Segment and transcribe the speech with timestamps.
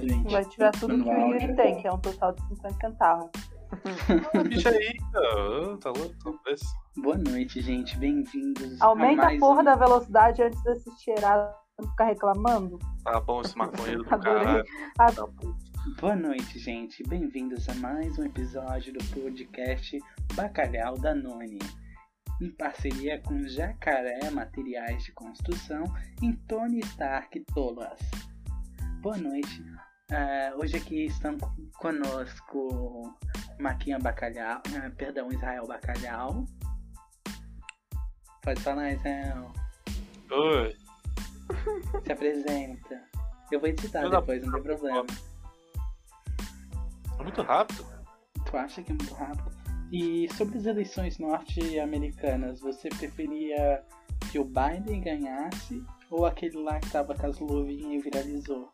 [0.00, 0.32] gente.
[0.32, 3.30] Vai tirar tudo que o Yuri tem, que é um total de 50 centavos.
[4.48, 5.76] Bicho aí, cara.
[5.78, 6.40] Tá louco?
[6.96, 7.96] Boa noite, gente.
[7.98, 9.64] Bem-vindos Aumenta a a mais porra um...
[9.64, 11.52] da velocidade antes desse cheirado
[11.82, 12.78] ficar reclamando.
[13.04, 14.44] Tá bom esse maconheiro do Adorei.
[14.44, 14.64] caralho.
[14.98, 15.26] Ah, Tá.
[16.00, 17.02] Boa noite, gente.
[17.06, 19.98] Bem-vindos a mais um episódio do podcast
[20.34, 21.58] Bacalhau da Noni.
[22.40, 25.84] Em parceria com Jacaré Materiais de Construção
[26.22, 28.00] e Tony Stark Tolas.
[29.00, 29.62] Boa noite.
[30.12, 31.36] Ah, hoje aqui estão
[31.78, 33.12] conosco
[33.58, 36.46] Maquinha Bacalhau, ah, perdão, Israel Bacalhau.
[38.40, 39.52] Pode falar, Israel.
[40.30, 40.76] Oi.
[42.06, 43.02] Se apresenta.
[43.50, 45.06] Eu vou editar depois, não tem problema.
[47.18, 47.84] É muito rápido.
[48.48, 49.50] Tu acha que é muito rápido?
[49.90, 53.84] E sobre as eleições norte-americanas, você preferia
[54.30, 58.72] que o Biden ganhasse ou aquele lá que tava com as luvinhas e viralizou?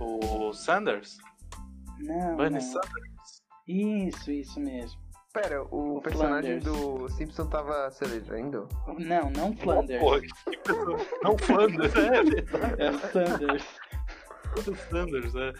[0.00, 1.16] O Sanders?
[1.98, 2.60] Não, Bernie não.
[2.72, 3.42] Sanders?
[3.66, 5.00] Isso, isso mesmo.
[5.32, 6.64] Pera, o, O personagem Flanders.
[6.98, 8.68] do Simpson tava se elegendo?
[8.98, 10.00] Não, não Flanders.
[10.00, 12.82] Porra, que pessoa- Não Flanders, é verdade.
[12.82, 13.64] É o Sanders.
[14.56, 15.52] O Sanders, é.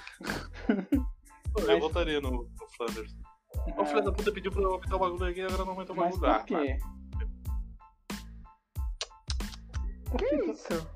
[1.53, 3.16] Pô, Eu Mas- votaria no, no Flanders.
[3.77, 5.97] O filho da puta pediu pra eu aumentar o bagulho aqui e agora não aumentou
[5.97, 6.47] o Mas bagulho.
[6.47, 6.78] por quê?
[10.11, 10.94] Por Que isso?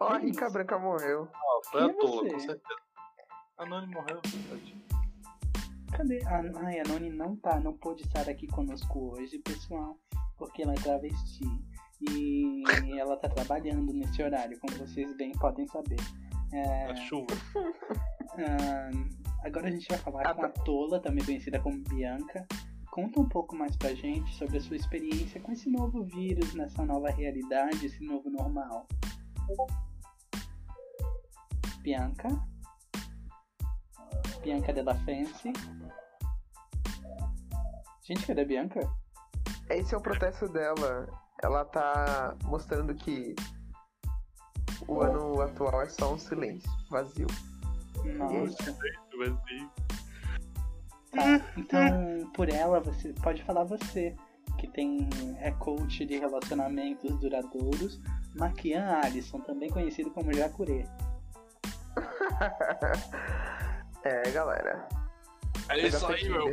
[0.00, 0.50] Ó, a Que Rica?
[0.50, 1.28] Branca morreu.
[1.34, 2.60] Ah, foi à toa, com certeza.
[3.58, 4.20] A Nani morreu.
[4.22, 4.84] tadinho.
[5.96, 6.22] Cadê?
[6.26, 9.96] A, ai, a Noni não tá, não pôde estar aqui conosco hoje, pessoal,
[10.36, 11.44] porque ela é travesti.
[12.02, 12.62] E
[13.00, 15.96] ela tá trabalhando nesse horário, como vocês bem podem saber.
[16.52, 17.26] É, A chuva.
[18.38, 18.90] ah,
[19.44, 22.46] agora a gente vai falar Ah, com a Tola, também conhecida como Bianca.
[22.90, 26.84] Conta um pouco mais pra gente sobre a sua experiência com esse novo vírus, nessa
[26.84, 28.86] nova realidade, esse novo normal.
[31.82, 32.28] Bianca?
[34.42, 35.52] Bianca Della Fancy?
[38.02, 38.80] Gente, cadê a Bianca?
[39.70, 41.08] Esse é o protesto dela.
[41.42, 43.34] Ela tá mostrando que
[44.86, 47.26] o ano atual é só um silêncio vazio.
[48.16, 48.76] Nossa.
[49.18, 49.70] Vazio.
[51.12, 51.52] Tá.
[51.56, 54.14] Então, por ela, você pode falar você,
[54.58, 55.08] que tem
[55.40, 58.00] é coach de relacionamentos duradouros,
[58.36, 60.86] Maquian Alisson, também conhecido como Jacurê.
[64.04, 64.88] é, galera.
[65.68, 66.52] É isso aí, meu.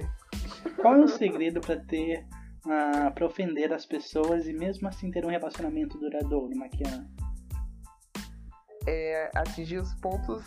[0.82, 2.26] Qual é o segredo pra ter
[2.66, 7.08] ah, para ofender as pessoas e mesmo assim ter um relacionamento duradouro, Maquian?
[8.88, 10.44] É atingir os pontos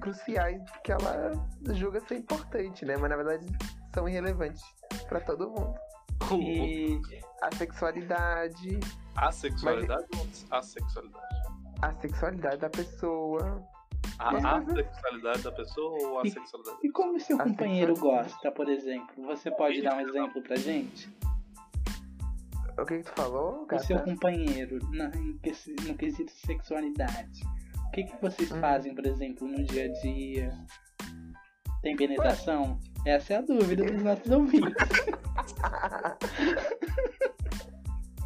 [0.00, 1.32] cruciais que ela
[1.72, 2.96] julga ser importante, né?
[2.96, 3.46] Mas na verdade
[3.94, 4.62] são irrelevantes
[5.08, 5.74] pra todo mundo.
[6.32, 6.98] E
[7.42, 8.80] A sexualidade,
[9.16, 11.26] A sexualidade ou a sexualidade?
[11.82, 13.62] a sexualidade da pessoa.
[14.18, 16.78] A, Mas- a sexualidade da pessoa ou a E- sexualidade?
[16.82, 19.24] E como seu A companheiro gosta, por exemplo?
[19.26, 21.08] Você pode dar um exemplo pra gente?
[22.78, 23.84] O que, que tu falou, O gata?
[23.84, 25.38] seu companheiro na- no
[25.96, 27.42] quesito sexualidade.
[27.88, 28.60] O que, que vocês Hum.
[28.60, 30.52] fazem, por exemplo, no dia a dia?
[31.82, 32.78] Tem penetração?
[33.06, 34.74] Essa é a dúvida dos nossos ouvintes.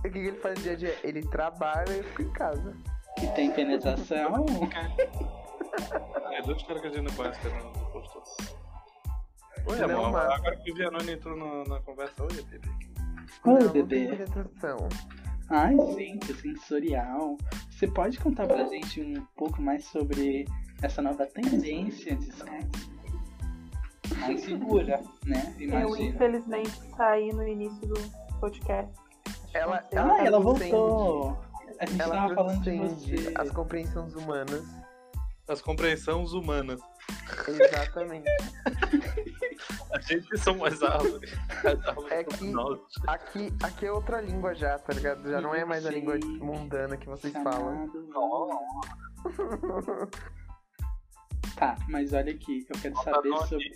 [0.00, 0.98] O que, que ele faz no dia a dia?
[1.04, 2.74] Ele trabalha e eu fico em casa.
[3.22, 4.46] E tem penetração?
[6.32, 8.22] É dois caras que a gente não conhece que a Nani postou.
[9.66, 10.12] Oi, Não, amor.
[10.12, 12.60] mas- Agora que o Vianone entrou na, na conversa, oi, bebê.
[13.44, 14.06] Oi, não, não bebê.
[14.06, 14.88] tem penetração.
[15.50, 17.36] Ai, gente, sensorial.
[17.70, 20.46] Você pode contar pra gente um pouco mais sobre
[20.80, 22.90] essa nova tendência de sexo?
[24.20, 25.54] Mais segura, né?
[25.58, 26.02] Eu, Imagina.
[26.08, 27.94] infelizmente, saí no início do
[28.40, 28.92] podcast.
[29.52, 31.38] Ela, Ah, tá ela voltou.
[31.78, 33.32] A gente Ela tava falando de você.
[33.36, 34.64] as compreensões humanas.
[35.48, 36.80] As compreensões humanas.
[37.48, 38.28] Exatamente.
[39.92, 41.32] A gente são mais árvores.
[41.64, 42.52] As árvores É que-.
[43.08, 45.28] Aqui, aqui é outra língua já, tá ligado?
[45.28, 47.90] Já não é mais a língua mundana que vocês falam.
[51.56, 53.72] Tá, mas olha aqui, eu quero saber sobre.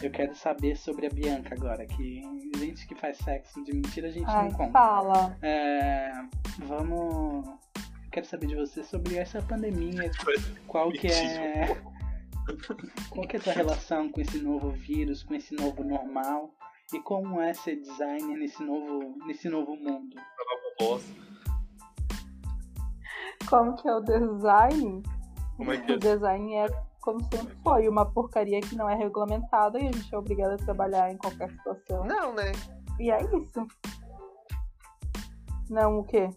[0.00, 2.22] Eu quero saber sobre a Bianca agora, que
[2.56, 4.72] gente que faz sexo de mentira a gente Ai, não conta.
[4.72, 5.36] fala.
[5.42, 6.12] É,
[6.58, 7.46] vamos.
[7.46, 10.10] Eu quero saber de você sobre essa pandemia.
[10.68, 11.76] Qual que é.
[13.10, 16.54] Qual que é a tua relação com esse novo vírus, com esse novo normal?
[16.92, 20.16] E como é ser designer nesse novo, nesse novo mundo?
[23.48, 25.02] Como que é o design?
[25.56, 25.94] Como é que é?
[25.96, 26.66] O design é
[27.00, 30.56] como sempre foi, uma porcaria que não é regulamentada e a gente é obrigado a
[30.56, 32.04] trabalhar em qualquer situação.
[32.04, 32.52] Não, né?
[32.98, 33.66] E é isso.
[35.70, 36.28] Não, o quê?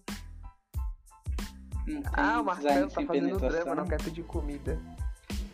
[1.87, 4.79] Não tem Ah, o Marcelo tá fazendo drama, não quer pedir comida.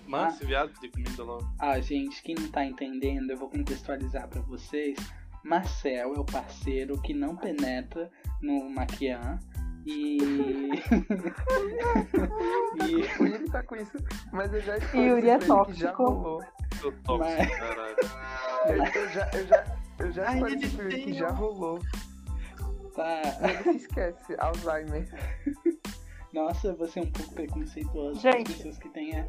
[0.07, 0.29] Mano, Ah.
[0.29, 1.45] esse viado de comida logo.
[1.59, 4.97] Ah, gente, quem não tá entendendo, eu vou contextualizar pra vocês.
[5.43, 8.09] Marcel é o parceiro que não penetra
[8.41, 9.39] no Maquian.
[9.85, 10.17] E.
[12.83, 13.21] e.
[13.21, 13.97] O Yuri tá com isso,
[14.31, 16.03] mas eu já Yuri é que já tóxico.
[16.03, 16.43] rolou.
[16.83, 17.95] Eu toco, Mas- caralho.
[18.65, 20.49] Eu, eu já, eu já, eu já pra
[20.85, 21.79] ele que já rolou.
[22.95, 23.21] Tá.
[23.41, 25.07] Ele se esquece, Alzheimer.
[26.33, 28.19] Nossa, você é um pouco preconceituoso.
[28.19, 28.51] Gente.
[28.51, 29.25] As pessoas que têm.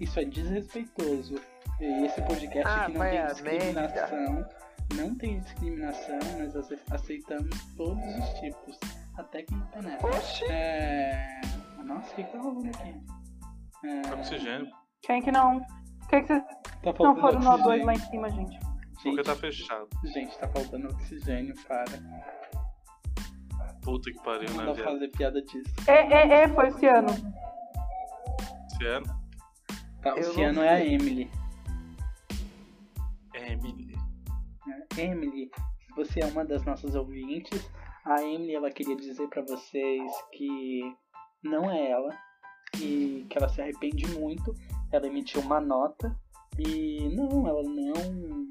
[0.00, 1.36] Isso é desrespeitoso.
[1.80, 4.46] E esse podcast Ah, aqui não tem discriminação.
[4.96, 8.78] Não tem discriminação, nós ace- aceitamos todos os tipos.
[9.20, 10.06] Até quem não penetra.
[10.08, 10.44] Oxi!
[10.50, 11.40] É.
[11.84, 12.94] Nossa, o que que tá rolando aqui?
[13.84, 14.14] É...
[14.14, 14.70] Oxigênio.
[15.02, 15.60] Quem que não?
[16.00, 16.44] Por que, que vocês
[16.82, 17.86] Tá não foram no O2 oxigênio.
[17.86, 18.58] lá em cima, gente?
[18.60, 19.88] Porque Gente, tá fechado.
[20.04, 21.84] gente, tá faltando oxigênio, para.
[23.82, 24.92] Puta que pariu, Não né, dá pra viado?
[24.92, 25.74] fazer piada disso.
[25.86, 27.08] É, é, é, foi esse ano.
[27.08, 29.00] Se é,
[30.02, 30.84] Tá, o não Ciano é a.
[30.84, 31.30] Emily.
[33.34, 33.94] Emily.
[34.96, 37.70] É, Emily, se você é uma das nossas ouvintes,
[38.10, 40.02] a Emily ela queria dizer pra vocês
[40.32, 40.80] que
[41.44, 42.16] não é ela
[42.80, 44.52] e que ela se arrepende muito.
[44.90, 46.18] Ela emitiu uma nota
[46.58, 48.50] e não, ela não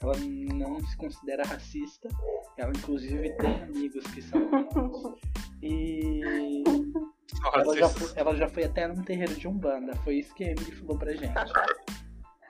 [0.00, 0.14] ela
[0.52, 2.08] não se considera racista.
[2.56, 4.40] Ela inclusive tem amigos que são
[5.62, 6.64] e
[7.54, 9.94] ela já, foi, ela já foi até num terreiro de Umbanda.
[9.98, 11.52] Foi isso que a Emily falou pra gente.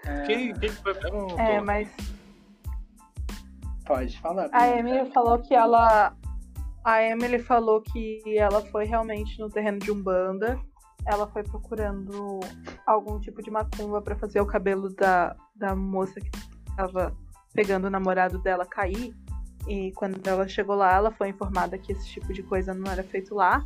[0.06, 0.94] É, quem, quem foi?
[1.38, 1.90] É, mas
[3.88, 4.50] Pode falar.
[4.52, 4.68] a.
[4.68, 6.14] Emily falou que ela.
[6.88, 10.58] A Emily falou que ela foi realmente no terreno de Umbanda.
[11.04, 12.40] Ela foi procurando
[12.86, 16.30] algum tipo de macumba pra fazer o cabelo da, da moça que
[16.74, 17.14] tava
[17.52, 19.14] pegando o namorado dela cair.
[19.68, 23.02] E quando ela chegou lá, ela foi informada que esse tipo de coisa não era
[23.02, 23.62] feito lá.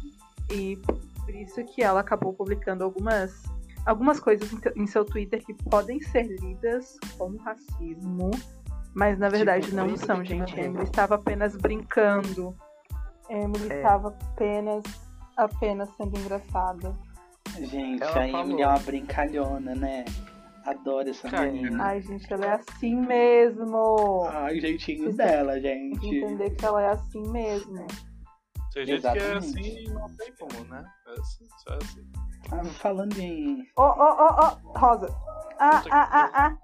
[0.51, 0.77] E
[1.25, 3.41] por isso que ela acabou publicando algumas,
[3.87, 8.33] algumas coisas em, seu Twitter que podem ser lidas como racismo.
[8.93, 10.55] Mas na verdade Tipo, não são, gente.
[10.55, 10.71] A mesmo.
[10.73, 12.53] Emily estava apenas brincando.
[13.33, 13.77] A Emily É.
[13.77, 14.83] estava apenas,
[15.37, 16.95] apenas sendo engraçada.
[17.59, 18.61] Gente, Ela a Emily falou.
[18.61, 20.05] é uma brincalhona, né?
[20.65, 21.83] Adoro essa menina.
[21.85, 24.25] Ai, gente, ela é assim mesmo.
[24.31, 26.17] Ai, o jeitinho Você dela, Tem que gente.
[26.19, 27.87] entender que ela é assim mesmo.
[28.73, 29.37] Tem gente que é Exatamente.
[29.37, 30.85] assim e não tem como, né?
[31.09, 32.13] É assim, só é assim.
[32.53, 33.67] Ah, falando em.
[33.77, 35.09] Ô, ô, ô, ô, Rosa.
[35.59, 36.59] Ah, ah, ah, ah.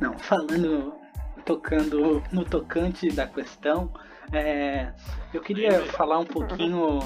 [0.00, 0.94] Não, falando.
[1.44, 3.90] Tocando no tocante da questão,
[4.32, 4.94] é,
[5.32, 6.98] eu queria falar um pouquinho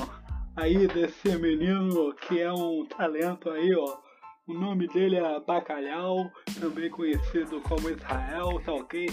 [0.56, 3.98] aí desse menino que é um talento aí, ó.
[4.46, 6.30] O nome dele é Bacalhau,
[6.60, 9.06] também conhecido como Israel, tá ok?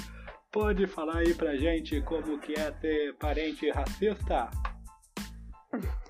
[0.51, 4.49] Pode falar aí pra gente como que é ter parente racista?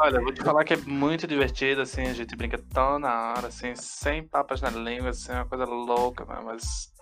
[0.00, 3.32] Olha, eu vou te falar que é muito divertido, assim, a gente brinca tão na
[3.32, 6.92] hora, assim, sem papas na língua, assim, é uma coisa louca, mas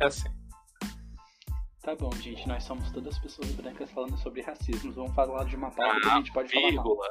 [0.00, 0.39] é assim.
[1.82, 4.92] Tá bom, gente, nós somos todas pessoas brancas falando sobre racismo.
[4.92, 6.70] Vamos falar de uma pauta que a gente pode falar mal.
[6.84, 7.06] Vírgula.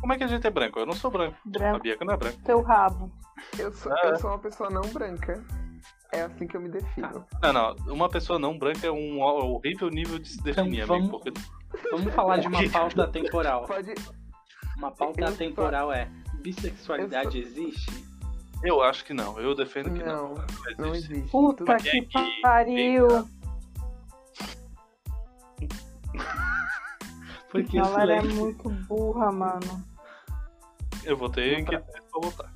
[0.00, 0.78] Como é que a gente é branco?
[0.78, 1.36] Eu não sou branco.
[1.44, 2.38] A Branco, Bianca não é branca.
[2.44, 3.12] teu rabo.
[3.58, 4.10] Eu sou, Ah, é?
[4.12, 5.44] eu sou uma pessoa não branca.
[6.12, 7.26] É assim que eu me defino.
[7.42, 7.76] Não, não.
[7.92, 11.18] Uma pessoa não branca é um horrível nível de se definir, Então, amigo.
[11.18, 11.24] vamos-
[11.70, 13.66] Porque Vamos falar de uma pauta temporal.
[13.66, 13.92] Pode.
[14.78, 16.08] Uma pauta Eu temporal é:
[16.40, 17.90] bissexualidade existe?
[18.64, 19.38] eu acho que não.
[19.38, 20.34] Eu defendo que não.
[20.34, 20.34] Não,
[20.78, 21.30] Não não existe.
[21.30, 23.06] Puta Tudo- que que- pariu.
[27.62, 28.40] Porque Ela é silêncio.
[28.40, 29.84] muito burra, mano.
[31.04, 31.76] Eu vou ter Não que
[32.12, 32.52] vou voltar.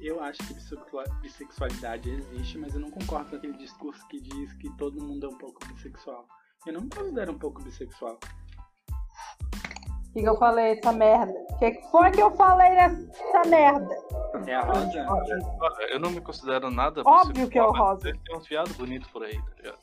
[0.00, 4.52] Eu acho que bissexua- bissexualidade existe, mas eu não concordo com aquele discurso que diz
[4.54, 6.26] que todo mundo é um pouco bissexual.
[6.66, 8.18] Eu não me considero um pouco bissexual.
[8.20, 11.32] O que, que eu falei, essa merda?
[11.50, 13.96] O que, que foi que eu falei nessa merda?
[14.46, 15.06] É a Rosa?
[15.60, 18.12] Olha, eu não me considero nada Óbvio que é o rosa.
[18.24, 19.78] Tem uns viados bonitos por aí, tá ligado?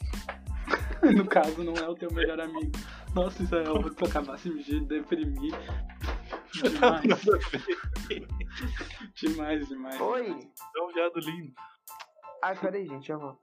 [1.16, 2.72] no caso, não é o teu melhor amigo.
[3.16, 5.54] Nossa, isso é eu vou acabasse de deprimir.
[6.54, 7.22] Demais,
[9.16, 10.02] demais, demais.
[10.02, 10.30] Oi!
[10.78, 11.54] É um viado lindo.
[12.44, 13.40] Ai, peraí, gente, eu vou.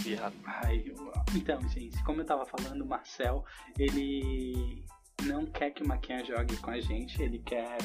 [0.00, 0.34] Viado.
[0.46, 3.44] Ai, eu- então, gente, como eu tava falando, o Marcel,
[3.78, 4.84] ele
[5.24, 7.78] não quer que o Maquian jogue com a gente, ele quer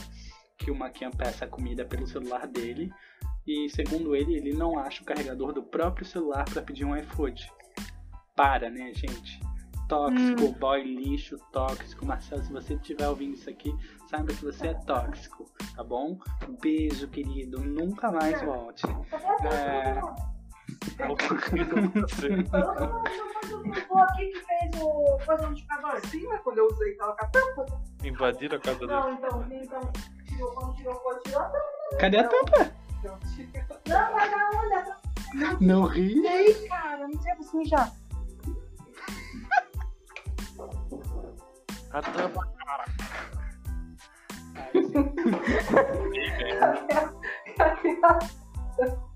[0.57, 2.91] que o Maquian peça comida pelo celular dele.
[3.45, 7.51] E segundo ele, ele não acha o carregador do próprio celular pra pedir um iFood.
[8.35, 9.39] Para, né, gente?
[9.87, 12.05] Tóxico, boy lixo, tóxico.
[12.05, 13.73] Marcel, se você estiver ouvindo isso aqui,
[14.09, 16.19] saiba que você é tóxico, tá bom?
[16.61, 17.59] Beijo, querido.
[17.59, 18.85] Nunca mais volte.
[19.43, 20.01] É...
[21.07, 21.37] O que eu
[23.99, 25.19] aqui que fez o.
[25.27, 27.65] mas quando usei tava com tampa.
[28.03, 28.91] Invadiram a casa dele.
[28.91, 29.93] Não, então, então,
[30.25, 31.97] tirou, quando tirou, tirar a tampa.
[31.99, 32.71] Cadê a tampa?
[33.03, 33.67] Não, tira.
[33.87, 34.97] Não, vai dar onda.
[35.61, 36.25] Não ri.
[36.25, 37.91] Ei, cara, não sei você mijar.
[41.95, 42.41] A tampa.
[42.67, 42.91] Ai,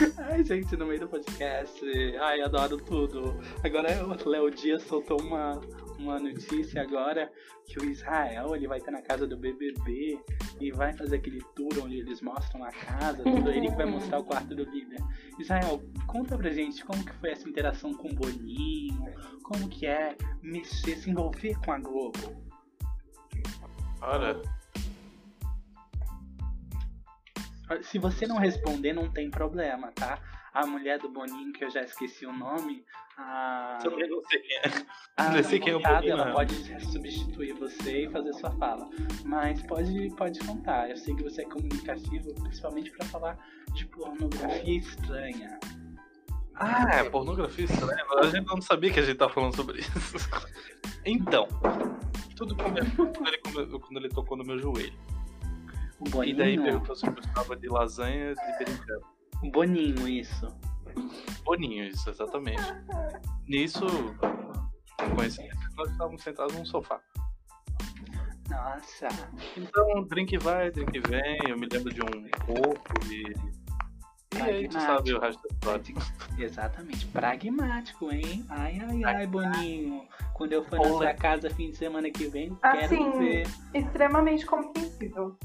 [0.44, 1.80] gente, no meio do podcast.
[2.20, 3.36] Ai, adoro tudo.
[3.62, 5.60] Agora o Léo Dias soltou uma,
[5.98, 7.30] uma notícia agora
[7.66, 10.18] que o Israel ele vai estar na casa do BBB
[10.60, 13.50] e vai fazer aquele tour onde eles mostram a casa, tudo.
[13.50, 15.00] Ele que vai mostrar o quarto do líder.
[15.38, 19.04] Israel, conta pra gente como que foi essa interação com o Boninho,
[19.42, 22.50] como que é mexer, se envolver com a Globo.
[24.02, 24.40] Olha,
[27.82, 30.18] Se você não responder, não tem problema, tá?
[30.52, 32.84] A mulher do Boninho, que eu já esqueci o nome,
[33.16, 34.62] a, também não sei quem é.
[35.16, 36.32] a não sei quem é o Boninho, ela não.
[36.32, 36.54] pode
[36.90, 38.88] substituir você e fazer sua fala.
[39.24, 40.90] Mas pode, pode contar.
[40.90, 43.38] Eu sei que você é comunicativo, principalmente pra falar
[43.72, 45.58] de pornografia estranha.
[46.56, 48.04] Ah, é pornografia estranha.
[48.18, 49.90] A gente não sabia que a gente tava falando sobre isso.
[51.04, 51.48] Então,
[52.36, 53.38] tudo começou quando ele,
[53.78, 54.92] quando ele tocou no meu joelho.
[56.00, 56.36] O E Boninho.
[56.36, 59.02] daí perguntou se eu gostava de lasanha de berinjela.
[59.42, 60.46] O Boninho, isso.
[61.44, 62.62] Boninho, isso, exatamente.
[63.46, 63.86] Nisso,
[65.16, 67.00] coincidência, nós estávamos sentados num sofá.
[68.48, 69.08] Nossa.
[69.56, 73.32] Então, drink vai, drink vem, eu me lembro de um corpo e.
[74.36, 75.94] E aí, tu sabe o resto da história.
[76.38, 77.06] Exatamente.
[77.08, 78.44] Pragmático, hein?
[78.48, 80.06] Ai, ai, ai, Boninho.
[80.34, 80.92] Quando eu for na Olha.
[80.96, 83.46] sua casa fim de semana que vem, Assim, quero ver.
[83.74, 85.36] Extremamente compreensível.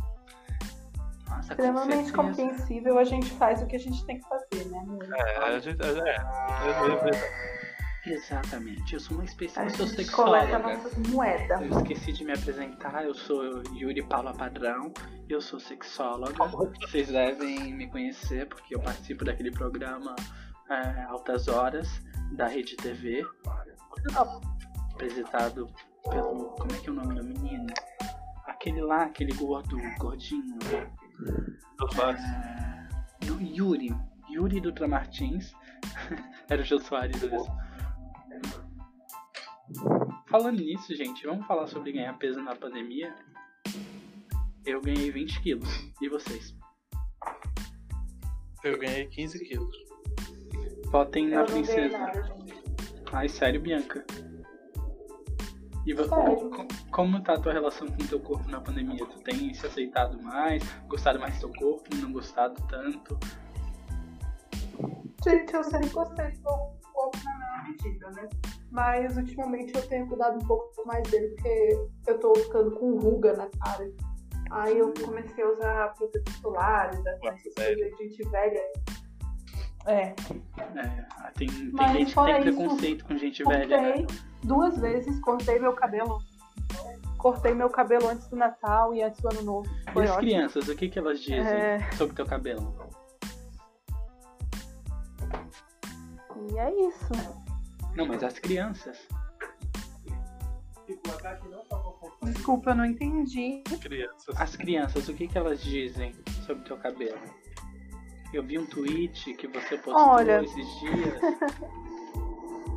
[1.46, 4.84] Nossa, Extremamente compreensível, a gente faz o que a gente tem que fazer, né?
[5.16, 5.80] É, a gente.
[5.82, 7.56] É, é, é, é.
[8.08, 8.94] Exatamente.
[8.94, 10.60] Eu sou uma especialista, eu sou sexóloga.
[11.10, 11.62] moedas.
[11.62, 14.92] Eu esqueci de me apresentar, eu sou Yuri Paula Padrão,
[15.28, 16.48] eu sou sexóloga.
[16.82, 20.16] Vocês devem me conhecer porque eu participo daquele programa
[20.70, 21.88] é, Altas Horas
[22.34, 23.24] da Rede TV,
[24.94, 25.68] apresentado
[26.10, 26.56] pelo.
[26.58, 27.74] Como é que é o nome do menino?
[28.46, 30.58] Aquele lá, aquele gordo, gordinho.
[33.26, 33.96] No- Yuri.
[34.30, 35.54] Yuri Dutra Martins.
[36.50, 37.48] Era o Jô Soares mesmo.
[40.28, 43.16] Falando nisso, gente, vamos falar sobre ganhar peso na pandemia?
[44.66, 45.70] Eu ganhei 20 quilos.
[46.02, 46.56] E vocês?
[48.64, 49.76] Eu ganhei 15 quilos.
[50.88, 51.98] Votem na princesa.
[53.12, 54.06] Ai, sério, Bianca?
[55.86, 56.50] E vo- Sério.
[56.50, 59.06] co- como tá a tua relação com o teu corpo na pandemia?
[59.06, 60.64] Tu tem se aceitado mais?
[60.88, 61.96] Gostado mais do teu corpo?
[61.98, 63.20] Não gostado tanto?
[65.24, 68.30] Gente, eu sempre gostei do meu corpo na mesma medida, né?
[68.72, 73.34] Mas ultimamente eu tenho cuidado um pouco mais dele, porque eu tô ficando com ruga
[73.34, 73.92] na cara.
[74.52, 78.62] Aí eu comecei a usar protetores solares, essas coisas de gente velha.
[79.88, 80.16] É, É,
[81.38, 83.94] tem, tem Mas gente que tem isso, preconceito com gente velha, né?
[83.94, 86.20] cortei duas vezes, cortei meu cabelo.
[87.18, 89.70] Cortei meu cabelo antes do Natal e antes do Ano Novo.
[89.90, 90.28] E Foi as ótimo.
[90.30, 91.92] crianças, o que, que elas dizem É.
[91.94, 92.76] sobre teu cabelo?
[96.52, 97.10] E é isso.
[97.96, 99.08] Não, mas as crianças.
[102.24, 103.64] Desculpa, eu não entendi.
[103.82, 104.36] Crianças.
[104.40, 106.14] As crianças, o que, que elas dizem
[106.46, 107.18] sobre teu cabelo?
[108.34, 110.44] Eu vi um tweet que você postou Olha.
[110.44, 111.22] esses dias.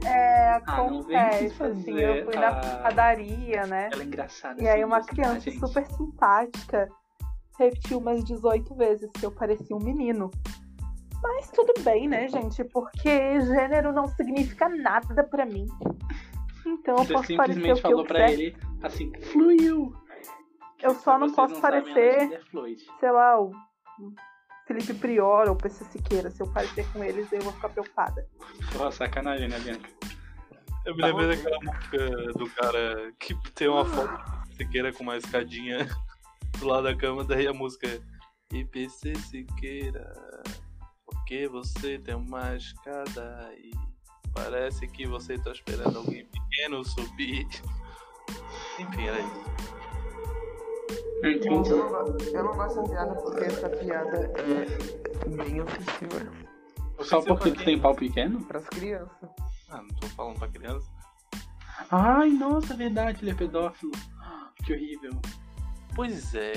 [0.06, 3.90] É, Ah, não acontece, fazer assim, eu fui na padaria, né?
[3.92, 4.62] Ela é engraçada.
[4.62, 5.58] E aí uma mesmo, tá, criança gente?
[5.58, 6.88] super simpática
[7.58, 10.30] repetiu umas 18 vezes que eu parecia um menino.
[11.20, 12.62] Mas tudo bem, né, gente?
[12.62, 15.66] Porque gênero não significa nada pra mim.
[16.64, 18.40] Então eu Você posso parecer o simplesmente que eu falou pra quiser.
[18.40, 19.92] ele assim, fluiu.
[20.80, 22.40] Eu só não posso a parecer- é.
[23.00, 23.50] Sei lá, o
[24.68, 26.30] Felipe Prior ou PC Siqueira.
[26.30, 28.28] Se eu parecer com eles, eu vou ficar preocupada.
[28.70, 29.88] Porra, sacanagem, né, Bianca?
[30.84, 35.16] Eu me lembrei daquela música do cara que tem uma foto de Siqueira com uma
[35.16, 35.88] escadinha
[36.58, 40.14] do lado da cama, daí a música é IPC Siqueira,
[41.06, 43.70] porque você tem uma escada e
[44.34, 47.46] parece que você tá esperando alguém pequeno subir.
[48.78, 49.77] Enfim, era isso.
[51.22, 51.70] Eu entendi.
[51.70, 56.32] Eu não, go- eu não gosto da piada porque essa piada é bem ofensiva
[57.00, 58.44] Só porque tu tem pau pequeno?
[58.46, 59.28] pras crianças.
[59.70, 60.88] Ah, não tô falando pra criança.
[61.90, 63.92] Ai, nossa, verdade, ele é pedófilo.
[64.64, 65.12] Que horrível.
[65.94, 66.52] Pois é.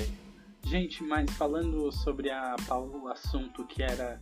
[0.63, 4.20] Gente, mas falando sobre a, o assunto que era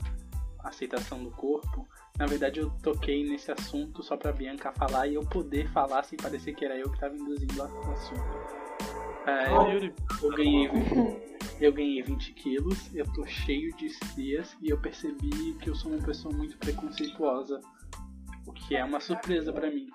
[0.63, 5.21] aceitação do corpo, Na verdade, eu toquei nesse assunto só pra Bianca falar e eu
[5.21, 8.58] poder falar sem parecer que era eu que tava induzindo o assunto.
[9.51, 10.69] Ô, Yuri, eu ganhei,
[11.59, 15.91] eu ganhei 20 quilos, eu tô cheio de estrias e eu percebi que eu sou
[15.91, 17.59] uma pessoa muito preconceituosa.
[18.47, 19.89] O que é uma surpresa pra mim.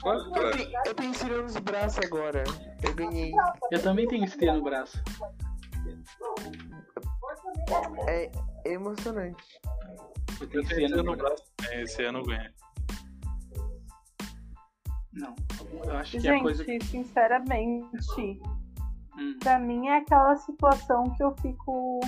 [0.00, 2.44] claro Eu tenho, eu tenho estria nos braços agora.
[2.82, 3.32] Eu ganhei.
[3.70, 5.02] Eu também tenho estria no braço.
[8.06, 8.30] É
[8.66, 9.44] emocionante.
[10.40, 11.18] Eu tenho Eu estria no braço.
[11.18, 11.44] braço.
[11.70, 12.50] É, Esse ano eu ganhei.
[15.12, 15.34] Não,
[15.84, 16.84] eu acho que é a Gente, coisa que.
[16.84, 18.40] sinceramente,
[19.18, 22.00] Hum, pra mim é aquela situação que eu fico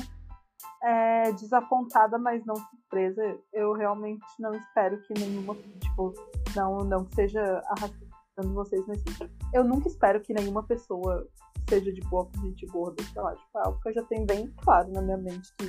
[0.82, 3.38] é, desapontada, mas não surpresa.
[3.52, 6.14] Eu realmente não espero que nenhuma, tipo,
[6.54, 11.28] não, não seja arrastando vocês, mas assim, eu nunca espero que nenhuma pessoa
[11.68, 14.26] seja de boa com gente gorda, sei lá, tipo, é algo que eu já tenho
[14.26, 15.66] bem claro na minha mente que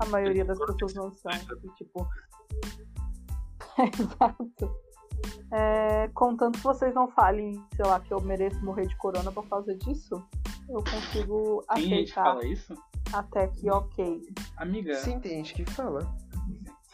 [0.00, 2.06] a maioria das pessoas não são, e, tipo...
[3.78, 4.93] Exato.
[5.52, 9.48] É, contanto que vocês não falem, sei lá, que eu mereço morrer de corona por
[9.48, 10.22] causa disso,
[10.68, 12.74] eu consigo tem gente que aceitar fala isso?
[13.12, 14.20] até que ok.
[14.56, 16.00] Amiga, Sim, tem gente que fala.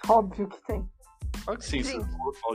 [0.08, 0.88] Óbvio que tem.
[1.44, 2.00] Claro que sim, Sim.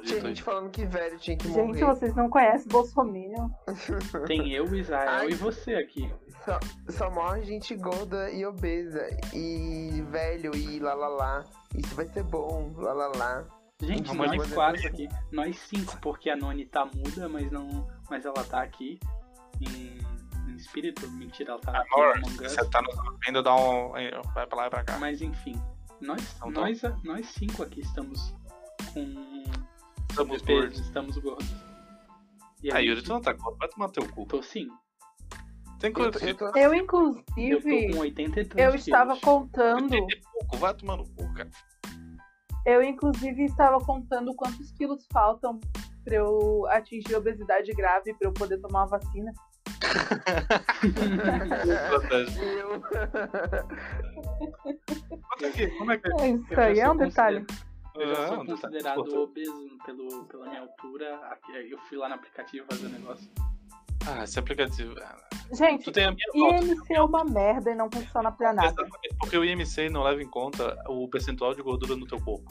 [0.03, 1.85] Tinha gente falando que velho tinha que Gente, morrer.
[1.85, 3.51] vocês não conhecem Bolsonaro.
[4.27, 5.29] tem eu, Israel Ai.
[5.29, 6.11] e você aqui.
[6.43, 9.07] Só, só morre gente gorda e obesa.
[9.33, 11.43] E velho e lá lá lá.
[11.75, 13.45] Isso vai ser bom, lá lá lá.
[13.81, 15.07] Gente, nós quatro aqui.
[15.31, 17.87] Nós cinco, porque a Noni tá muda, mas não.
[18.09, 18.99] Mas ela tá aqui
[19.59, 19.97] em,
[20.49, 21.09] em espírito.
[21.11, 23.89] Mentira, ela tá aqui Amor, você tá nos ouvindo, dá um.
[24.33, 24.97] Vai pra lá e pra cá.
[24.97, 25.61] Mas enfim,
[25.99, 26.61] nós, Então tá.
[26.61, 28.33] nós, nós cinco aqui estamos
[28.93, 29.43] com
[30.09, 30.79] Estamos peso, gordos.
[30.79, 31.55] estamos gordos.
[32.63, 34.25] E a Ah, Yuri, gente- tu não tá gordo, vai tomar teu cu.
[34.25, 34.67] Tô sim.
[35.79, 38.87] Tem Eu eu tô- Eu, Eu tô inclusive, com 83 eu quilos.
[38.87, 39.89] estava contando.
[40.31, 41.49] pouco, vai tomar no cu, cara.
[42.65, 45.59] Eu, inclusive, estava contando quantos quilos faltam
[46.03, 49.31] pra eu atingir a obesidade grave pra eu poder tomar a vacina.
[55.77, 56.29] Como é que é?
[56.29, 57.45] Isso Eu já aí é um detalhe.
[57.95, 61.19] Eu já Ah, sou considerado obeso pelo, pela minha altura.
[61.69, 63.29] Eu fui lá no aplicativo fazer o negócio.
[64.07, 64.93] Ah, esse aplicativo.
[65.01, 65.15] ah,
[65.53, 66.65] Gente, Tu tem a minha foto.
[66.65, 68.67] IMC é uma merda e não funciona pra nada.
[68.67, 72.45] Exatamente, Porque o IMC não leva em conta o percentual de gordura no teu corpo.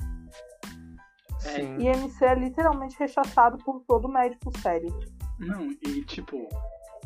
[1.45, 1.79] Sim.
[1.79, 4.89] IMC é literalmente rechaçado por todo médico sério.
[5.39, 6.49] Não, e tipo,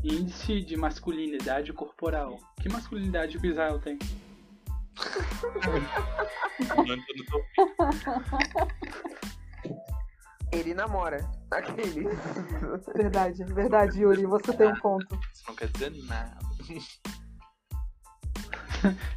[0.02, 2.38] índice de masculinidade corporal.
[2.60, 3.98] Que masculinidade o Israel tem?
[10.52, 11.18] Ele namora.
[11.50, 12.08] Aquele.
[12.94, 15.18] Verdade, verdade, Yuri, você tem um ponto.
[15.32, 16.38] Isso não quer dizer nada.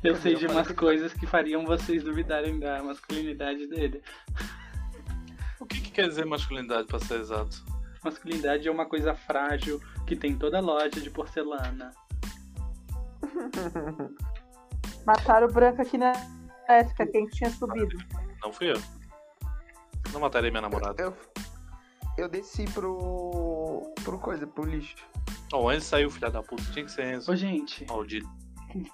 [0.04, 4.02] Eu sei de umas coisas que fariam vocês duvidarem da masculinidade dele.
[6.02, 7.64] Quer dizer masculinidade, pra ser exato?
[8.04, 11.92] Masculinidade é uma coisa frágil que tem toda loja de porcelana.
[15.06, 16.12] Mataram o branco aqui na
[16.68, 18.00] época, quem tinha subido.
[18.42, 18.82] Não fui eu.
[20.12, 21.04] Não mataria minha namorada.
[21.04, 21.16] Eu,
[22.18, 23.94] eu desci pro.
[24.04, 24.96] pro coisa, pro lixo.
[25.54, 26.64] Ó, o Enzo saiu, filha da puta.
[26.72, 27.32] Tinha que ser Enzo.
[27.32, 28.28] Ô, gente, Maldito.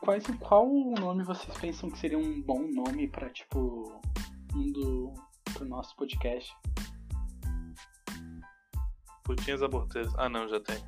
[0.02, 4.02] quais, qual nome vocês pensam que seria um bom nome pra, tipo,
[4.54, 5.14] um do
[5.54, 6.54] pro nosso podcast?
[9.28, 10.12] Putinhas aborteiras.
[10.18, 10.78] Ah, não, já tem.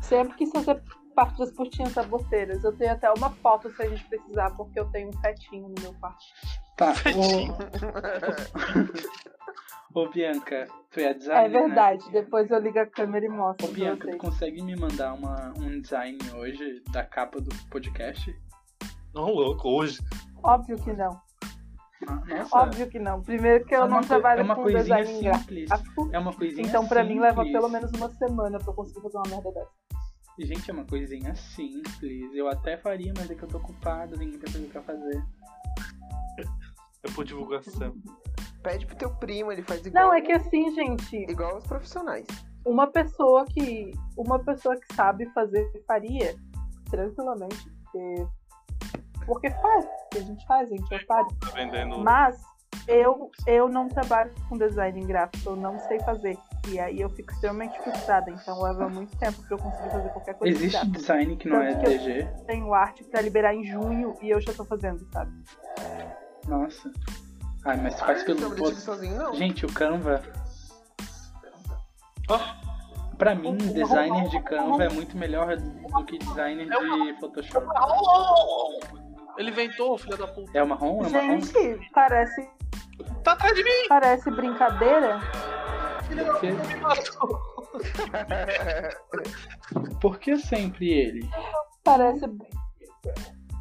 [0.00, 0.82] Sempre quis fazer
[1.14, 2.64] parte das putinhas aborteiras.
[2.64, 5.74] Eu tenho até uma foto se a gente precisar, porque eu tenho um fetinho no
[5.82, 6.24] meu quarto.
[6.78, 6.94] Tá,
[9.94, 12.12] ô, ô Bianca, tu é designer, É verdade, né?
[12.12, 15.82] depois eu ligo a câmera e mostro Ô Bianca, tu consegue me mandar uma, um
[15.82, 18.34] design hoje da capa do podcast?
[19.14, 20.00] Não, louco, hoje.
[20.42, 21.20] Óbvio que não.
[22.06, 23.22] Nossa, Óbvio que não.
[23.22, 25.68] Primeiro que eu é não trabalho é uma com coisinha design simples.
[25.68, 26.10] gráfico.
[26.12, 27.52] É uma coisinha Então pra mim leva simples.
[27.52, 29.70] pelo menos uma semana pra eu conseguir fazer uma merda dessa.
[30.38, 32.34] Gente, é uma coisinha simples.
[32.34, 35.22] Eu até faria, mas é que eu tô ocupado, tem muita coisa pra fazer.
[37.04, 37.94] É por divulgação.
[38.62, 40.04] Pede pro teu primo, ele faz igual.
[40.06, 42.24] Não, é que assim, gente, Igual os profissionais.
[42.64, 43.90] uma pessoa que.
[44.16, 46.34] Uma pessoa que sabe fazer faria
[46.90, 47.68] tranquilamente.
[47.82, 48.26] Porque,
[49.26, 51.28] porque faz, porque a gente faz, a gente é otário.
[51.40, 51.98] Tá vendendo.
[51.98, 52.40] Mas
[52.88, 56.36] eu, eu não trabalho com design gráfico, eu não sei fazer.
[56.68, 58.30] E aí eu fico extremamente frustrada.
[58.30, 60.54] Então leva muito tempo pra eu conseguir fazer qualquer coisa.
[60.56, 60.98] de Existe gráfico.
[60.98, 62.28] design que não é Tanto eu- DG?
[62.46, 65.32] Tenho arte pra liberar em junho e eu já tô fazendo, sabe?
[66.46, 66.90] Nossa.
[67.64, 68.80] Ai, mas faz Não pelo sou post.
[68.80, 69.34] sozinho, não.
[69.34, 70.22] Gente, o Canva.
[73.18, 77.66] Pra mim, designer de Canva é muito melhor do que designer de Photoshop.
[79.36, 80.50] Ele inventou, filho da puta.
[80.56, 81.04] É o marrom?
[81.04, 81.40] É o marrom?
[81.40, 82.48] Gente, parece,
[83.24, 83.88] Tá atrás de mim!
[83.88, 85.20] parece brincadeira.
[86.06, 87.52] Filho da puta, me matou.
[90.00, 91.28] Por que sempre ele?
[91.84, 92.24] Parece.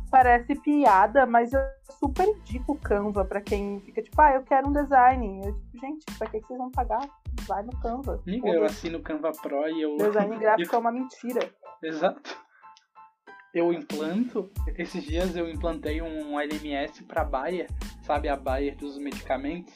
[0.09, 1.61] Parece piada, mas eu
[1.99, 5.41] super indico o Canva pra quem fica tipo, ah, eu quero um design.
[5.45, 6.99] Eu, tipo, gente, pra que vocês vão pagar?
[7.47, 8.21] Vai no Canva.
[8.27, 9.95] Amiga, eu assino o Canva Pro e eu.
[9.95, 11.49] Design gráfico é uma mentira.
[11.81, 12.37] Exato.
[13.53, 17.67] Eu implanto, esses dias eu implantei um LMS pra Bayer,
[18.03, 19.73] sabe a Bayer dos medicamentos?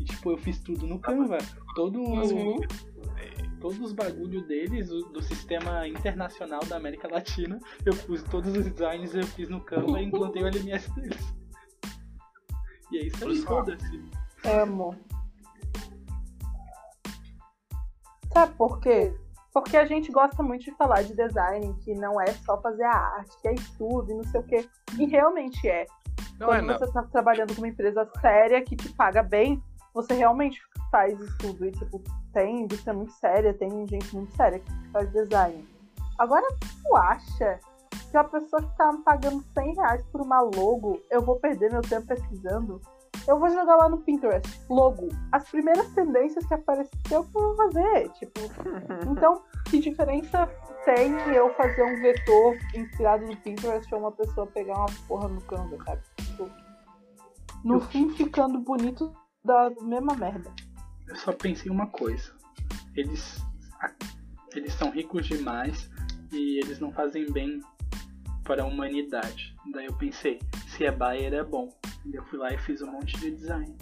[0.00, 1.38] E tipo, eu fiz tudo no Canva.
[1.74, 2.60] Todo, Uhum.
[3.60, 8.64] Todos os bagulho deles, o- do sistema internacional da América Latina, eu fiz todos os
[8.70, 11.34] designs eu fiz no Canva e implantei o LMS deles.
[12.92, 14.00] E é isso aí, foda-se.
[14.44, 14.94] Amo.
[18.32, 19.12] Sabe por quê?
[19.60, 22.96] Porque a gente gosta muito de falar de design, que não é só fazer a
[22.96, 24.68] arte, que é estudo e não sei o quê.
[24.98, 25.86] E realmente é.
[26.38, 26.78] Não é, Quando não.
[26.78, 31.66] você tá trabalhando com uma empresa séria que te paga bem, você realmente faz estudo.
[31.66, 35.66] E, tipo, tem indústria muito séria, tem gente muito séria que faz design.
[36.18, 37.60] Agora, tu acha
[38.10, 41.70] que a pessoa que tá me pagando 100 reais por uma logo, eu vou perder
[41.70, 42.80] meu tempo pesquisando?
[43.28, 45.10] Eu vou jogar lá no Pinterest, logo.
[45.30, 48.08] As primeiras tendências que apareceu eu vou fazer.
[48.12, 48.40] Tipo,
[49.06, 50.46] então, que diferença
[50.86, 55.42] tem eu fazer um vetor inspirado no Pinterest ou uma pessoa pegar uma porra no
[55.42, 56.00] Canva, sabe?
[56.16, 56.50] Tipo,
[57.62, 59.14] no Eu- fim, ficando bonito
[59.44, 60.50] da mesma merda.
[61.06, 62.32] Eu só pensei uma coisa.
[62.96, 63.44] Eles,
[64.54, 65.90] eles são ricos demais
[66.32, 67.60] e eles não fazem bem
[68.44, 69.54] para a humanidade.
[69.70, 70.38] Daí eu pensei,
[70.68, 71.68] se é Bayer é bom.
[72.06, 73.76] E eu fui lá e fiz um monte de design.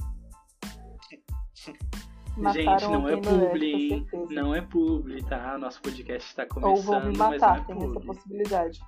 [2.36, 4.26] Mataram Gente, não é publi, com.
[4.26, 5.56] Não é publi, tá?
[5.56, 8.80] Nosso podcast está Ou começando, vão me mas não matar, é tem essa possibilidade.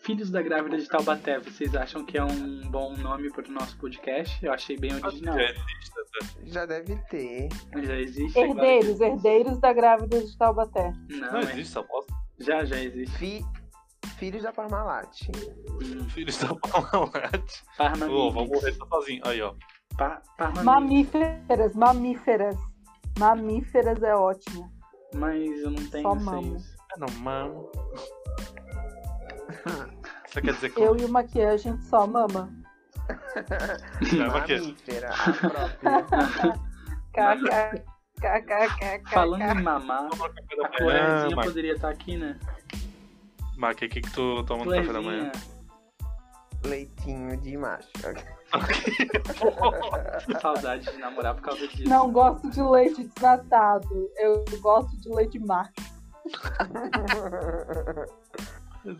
[0.00, 3.76] Filhos da Grávida de Taubaté, vocês acham que é um bom nome para o nosso
[3.76, 4.42] podcast?
[4.42, 5.36] Eu achei bem original.
[5.36, 6.50] Já existe?
[6.50, 7.48] Já deve ter.
[7.84, 8.38] Já existe.
[8.40, 10.94] agora Herdeiros, herdeiros da grávida de Taubaté.
[11.10, 12.14] Não, Não é- existe essa bosta.
[12.38, 13.18] já, já existe.
[13.18, 13.44] Fi...
[14.18, 15.08] Filhos da Parmalat.
[16.10, 17.62] Filhos da Parmalat.
[17.76, 19.22] Parma Ô, vamos morrer sozinho.
[19.24, 19.54] Aí, ó.
[19.96, 20.20] Pa-.
[20.64, 22.56] Mamíferas, mamíferas.
[23.18, 24.70] Mamíferas é ótimo.
[25.14, 26.56] Mas eu não tenho Só mamo.
[26.56, 27.70] É não, mano.
[30.26, 32.52] Você quer dizer que Eu e o Maquia, a gente só mama.
[34.12, 36.06] Não, Mamífera, a própria.
[39.10, 40.16] Falando em mamar, a
[41.34, 41.46] Mac.
[41.46, 42.38] poderia estar aqui, né?
[43.58, 45.32] Mac, o que que tu toma no café da manhã?
[46.64, 47.88] Leitinho de macho.
[50.40, 51.88] saudade de namorar por causa disso.
[51.88, 54.10] Não gosto de leite desnatado.
[54.16, 55.72] Eu gosto de leite macho.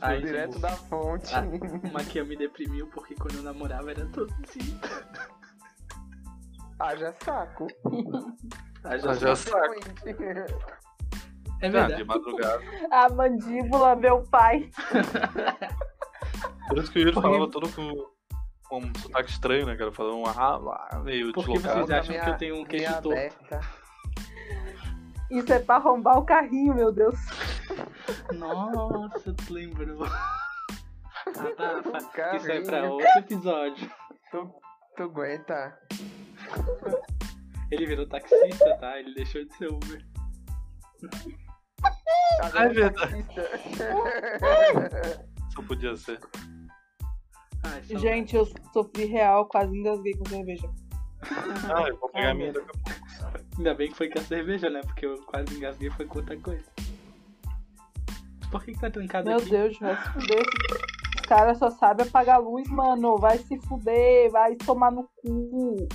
[0.01, 0.63] Ai, Direto gente.
[0.63, 1.35] da fonte.
[1.35, 1.43] Ah,
[1.89, 4.79] uma que me deprimiu porque quando eu namorava era todo assim.
[6.81, 7.67] Haja saco.
[8.85, 9.53] Ah, já Ah, já sei.
[9.53, 9.75] saco.
[11.61, 12.05] É Ah, de verdade.
[12.05, 12.63] madrugada.
[12.91, 14.71] A mandíbula, meu pai.
[16.69, 18.07] Por isso que o Yuri falava todo com,
[18.69, 19.91] com um sotaque estranho, né, cara?
[19.93, 21.87] Falando um ah, lá, meio Por que deslocado.
[21.87, 23.79] vocês acham que eu tenho um queixo Minha torto?
[25.31, 27.19] Isso é pra arrombar o carrinho, meu Deus.
[28.33, 30.05] Nossa, tu lembrou.
[31.29, 33.91] Rafa, isso é pra outro episódio.
[34.31, 34.55] Tu,
[34.97, 35.79] tu aguenta.
[37.71, 38.99] Ele virou taxista, tá?
[38.99, 40.03] Ele deixou de ser Uber.
[42.41, 43.27] Ah, é verdade.
[45.55, 46.19] Só podia ser.
[47.65, 47.83] Ai.
[47.83, 50.71] Gente, eu sofri real, quase engasguei com cerveja.
[51.23, 53.49] Ah, eu vou pegar a minha meu daqui a pouco.
[53.57, 54.81] Ainda bem que foi com a cerveja, né?
[54.83, 56.65] Porque eu quase engasguei foi com outra coisa.
[58.51, 59.51] Por que, que tá trancado Meu aqui?
[59.51, 60.43] Deus, vai se fuder.
[61.17, 63.19] Os caras só sabem apagar a luz, mano.
[63.19, 65.89] Vai se fuder, vai tomar no cu.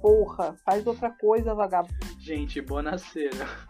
[0.00, 1.94] Porra, faz outra coisa, vagabundo.
[2.20, 3.46] Gente, bonaceira.
[3.46, 3.67] Com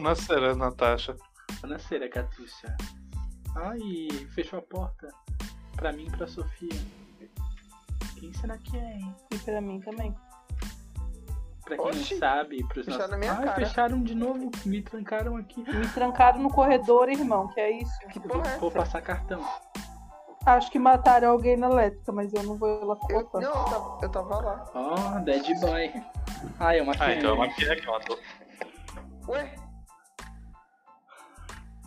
[0.00, 1.16] nascerá, Natasha.
[1.60, 2.76] Bonaceira, Catuxa.
[3.56, 5.08] Ai, fechou a porta.
[5.76, 6.80] Pra mim e pra Sofia.
[8.18, 9.14] Quem será que é, hein?
[9.32, 10.14] E pra mim também.
[11.64, 13.10] Pra quem Oxi, não sabe, pros fecharam nossos...
[13.10, 13.54] na minha Ai, cara.
[13.54, 14.50] fecharam de novo.
[14.66, 15.60] Me trancaram aqui.
[15.60, 17.98] Me trancaram no corredor, irmão, que é isso.
[18.12, 19.42] Que Vou, porra é vou passar cartão.
[20.44, 23.98] Acho que mataram alguém na elétrica, mas eu não vou lá Eu, não, eu tava,
[24.02, 24.70] eu tava lá.
[24.74, 25.90] Ó, Dead Boy.
[26.60, 28.18] Ah, é uma Ah, então é uma Maquia que matou.
[29.28, 29.54] Ué,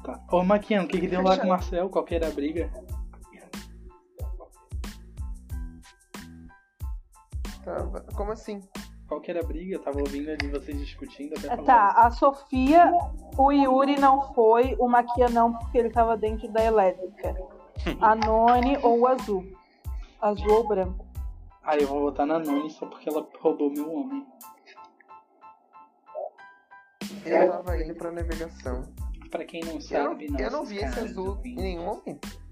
[0.08, 0.24] Tá.
[0.32, 1.89] Ô, Maquiano, o que que deu lá com o Marcel?
[1.89, 2.72] Qual que era a briga?
[7.62, 8.06] tava.
[8.15, 8.62] Como assim?
[9.06, 9.76] Qual que era a briga?
[9.76, 11.34] Eu tava ouvindo ali vocês discutindo.
[11.38, 11.63] Até falar.
[11.63, 12.89] Tá, a Sofia,
[13.38, 17.36] o Yuri não foi, o Maquia não, porque ele tava dentro da elétrica.
[18.00, 19.46] A Noni ou o azul.
[20.22, 21.06] Azul ou branco.
[21.62, 24.26] Ah, eu vou votar na Noni só porque ela roubou meu homem.
[27.26, 28.84] Eu tava indo pra navegação.
[29.30, 32.48] Pra quem não Eu não, sabe, eu não vi esse azul em nenhum momento.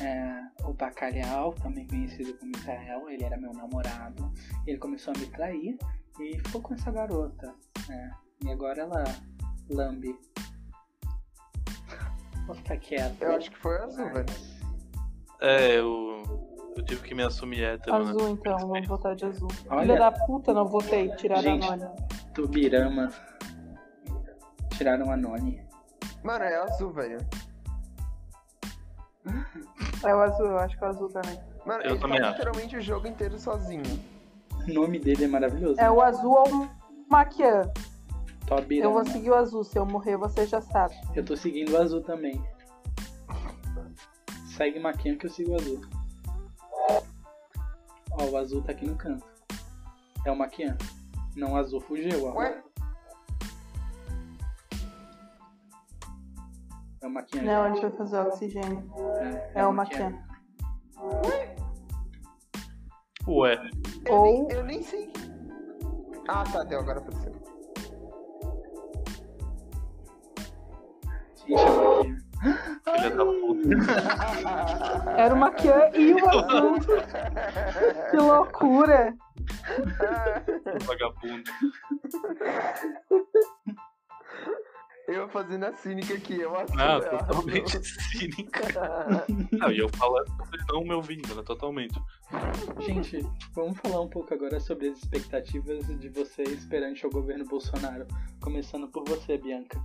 [0.00, 4.30] é, o Bacalhau, também conhecido como Israel, ele era meu namorado.
[4.66, 5.78] Ele começou a me trair
[6.20, 7.54] e ficou com essa garota.
[7.88, 8.10] né?
[8.44, 9.04] E agora ela
[9.70, 10.14] lambe.
[12.46, 13.22] Vou ficar quieto.
[13.22, 14.26] Eu acho que foi azul, velho.
[15.40, 16.22] É, eu,
[16.76, 18.10] eu tive que me assumir hétero, né?
[18.10, 19.48] Azul, então, vamos votar de azul.
[19.68, 19.80] Olha.
[19.82, 21.08] Filha da puta, não votei.
[21.16, 21.88] Tirar a.
[22.32, 23.10] Tubirama.
[24.76, 25.60] Tiraram a Noni.
[26.22, 27.18] Mano, é azul, velho.
[30.04, 31.40] É o azul, eu acho que é o azul também.
[31.64, 32.32] Mano, Eu ele também tá acho.
[32.38, 33.82] literalmente o jogo inteiro sozinho.
[34.68, 35.80] O nome dele é maravilhoso.
[35.80, 36.70] É o azul ou o
[37.08, 37.62] Maquian.
[38.70, 39.64] Eu vou seguir o azul.
[39.64, 40.94] Se eu morrer, você já sabe.
[41.14, 42.40] Eu tô seguindo o azul também.
[44.56, 45.80] Segue Maquinha que eu sigo o azul.
[48.12, 49.26] Ó, o azul tá aqui no canto.
[50.24, 50.76] É o Maquian.
[51.34, 52.34] Não, o azul fugiu, ó.
[52.38, 52.62] Ué?
[57.06, 57.42] É o Maquian.
[57.42, 57.82] Não, a gente.
[57.82, 58.92] vai fazer oxigênio.
[59.54, 60.12] É, É o Maquian.
[63.28, 63.70] Ué,
[64.04, 65.12] Eu, Ou- nem, eu nem sei.
[66.28, 67.32] Ah, tá, deu, agora apareceu.
[71.48, 72.02] É o
[72.96, 73.68] filha da puta.
[75.16, 76.74] Era o Maquian e o azul.
[78.10, 79.14] Que loucura.
[80.84, 81.50] Vagabundo.
[85.08, 86.74] Eu fazendo a cínica aqui, eu acho.
[86.74, 87.78] Não, que- totalmente
[88.10, 88.60] cínica.
[89.52, 91.42] Não, e eu falando, vocês não me ouvindo, né?
[91.44, 91.94] Totalmente.
[92.80, 98.06] Gente, vamos falar um pouco agora sobre as expectativas de vocês perante o governo Bolsonaro.
[98.42, 99.80] Começando por você, Bianca.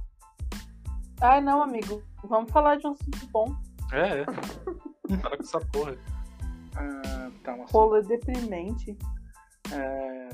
[1.22, 2.02] Ai, não, amigo.
[2.24, 3.56] Vamos falar de um assunto bom.
[3.94, 4.26] É, é.
[5.18, 5.96] Para com essa porra.
[6.76, 8.98] Ah, tá, um assunto Rolo deprimente.
[9.72, 10.30] É,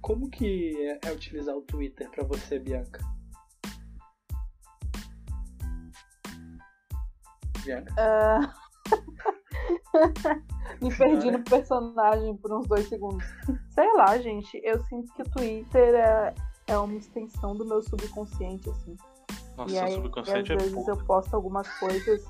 [0.00, 3.00] Como que é, é utilizar o Twitter pra você, Bianca?
[7.68, 7.94] Bianca?
[7.98, 8.54] Ah.
[10.80, 13.24] Me perdi no personagem por uns dois segundos.
[13.70, 14.60] Sei lá, gente.
[14.64, 16.34] Eu sinto que o Twitter é,
[16.66, 18.96] é uma extensão do meu subconsciente, assim.
[19.56, 22.24] Nossa, e aí, o subconsciente às é vezes eu posto algumas coisas,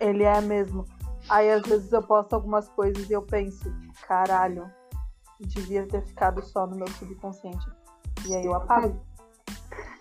[0.00, 0.84] ele é mesmo.
[1.28, 3.72] Aí às vezes eu posto algumas coisas e eu penso,
[4.08, 4.68] caralho,
[5.40, 7.66] devia ter ficado só no meu subconsciente.
[8.26, 9.00] E aí eu apago.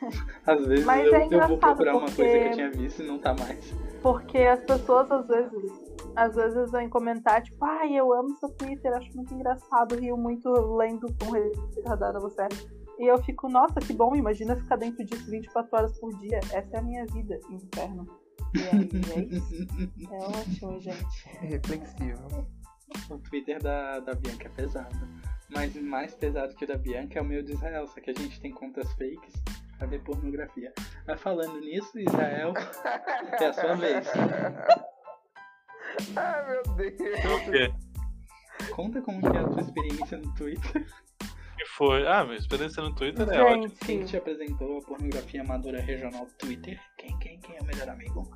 [0.46, 3.04] Às vezes Mas eu, é eu vou procurar uma porque- coisa que eu tinha visto
[3.04, 3.72] e não tá mais.
[4.02, 5.72] Porque as pessoas às vezes,
[6.16, 10.50] às vezes vêm comentar, tipo, ai, eu amo seu Twitter, acho muito engraçado, rio muito
[10.76, 11.32] lendo com
[11.76, 12.42] retardada você.
[12.42, 12.48] é."
[13.00, 16.40] E eu fico, nossa, que bom, imagina ficar dentro disso 24 horas por dia.
[16.52, 18.06] Essa é a minha vida, inferno.
[18.54, 19.68] E aí, é isso.
[20.12, 21.28] É ótimo, gente.
[21.40, 22.48] Reflexivo.
[23.10, 25.08] O Twitter da, da Bianca é pesado.
[25.50, 28.14] Mas mais pesado que o da Bianca é o meu de Israel, só que a
[28.14, 29.34] gente tem contas fakes
[29.82, 30.72] pra ver pornografia.
[31.08, 32.54] Mas falando nisso, Israel,
[33.42, 34.08] é a sua vez.
[36.16, 37.26] Ai, meu Deus.
[37.26, 37.74] O quê?
[38.76, 40.86] Conta como que é a tua experiência no Twitter.
[41.58, 42.08] que foi?
[42.08, 43.74] Ah, minha experiência no Twitter é ótima.
[43.86, 46.80] Quem te apresentou a pornografia amadora regional Twitter?
[46.98, 48.30] Quem, quem, quem é o melhor amigo?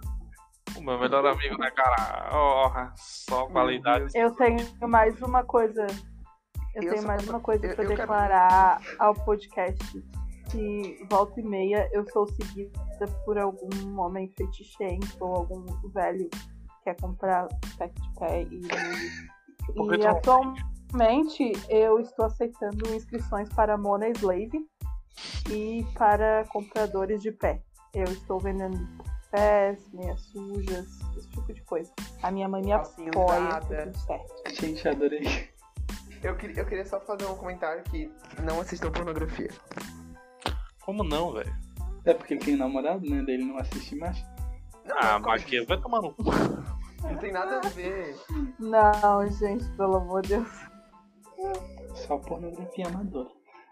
[0.76, 2.30] O meu melhor amigo, né, cara?
[2.34, 4.08] Oh, só qualidade.
[4.16, 5.86] eu tenho mais uma coisa.
[6.76, 10.04] Eu, Eu tenho mais quero- uma coisa eu- pra eu quero- declarar ao podcast.
[10.56, 12.80] Que volta e meia eu sou seguida
[13.26, 16.40] por algum homem fetichento ou algum velho que
[16.86, 18.62] quer comprar pack de pé e
[19.74, 24.66] Porque E tu- atualmente eu estou aceitando inscrições para Mona Slave
[25.52, 27.62] e para compradores de pé.
[27.94, 28.78] Eu estou vendendo
[29.32, 30.88] pés, meias sujas,
[31.18, 31.92] esse tipo de coisa.
[32.24, 34.34] A minha mãe me Calcinha apoia, tudo certo.
[34.54, 35.50] Gente, adorei.
[36.24, 38.10] Eu queria, eu queria só fazer um comentário que
[38.44, 39.50] não assistam pornografia.
[40.86, 41.54] Como não, velho?
[42.06, 43.24] É porque ele tem namorado, né?
[43.26, 44.24] Daí ele não assiste mais.
[44.92, 46.24] Ah, calma, Maquia, vai tomar no cu.
[47.02, 48.16] não tem nada a ver.
[48.60, 50.48] Não, gente, pelo amor de Deus.
[51.96, 53.30] Só pornografia amadora.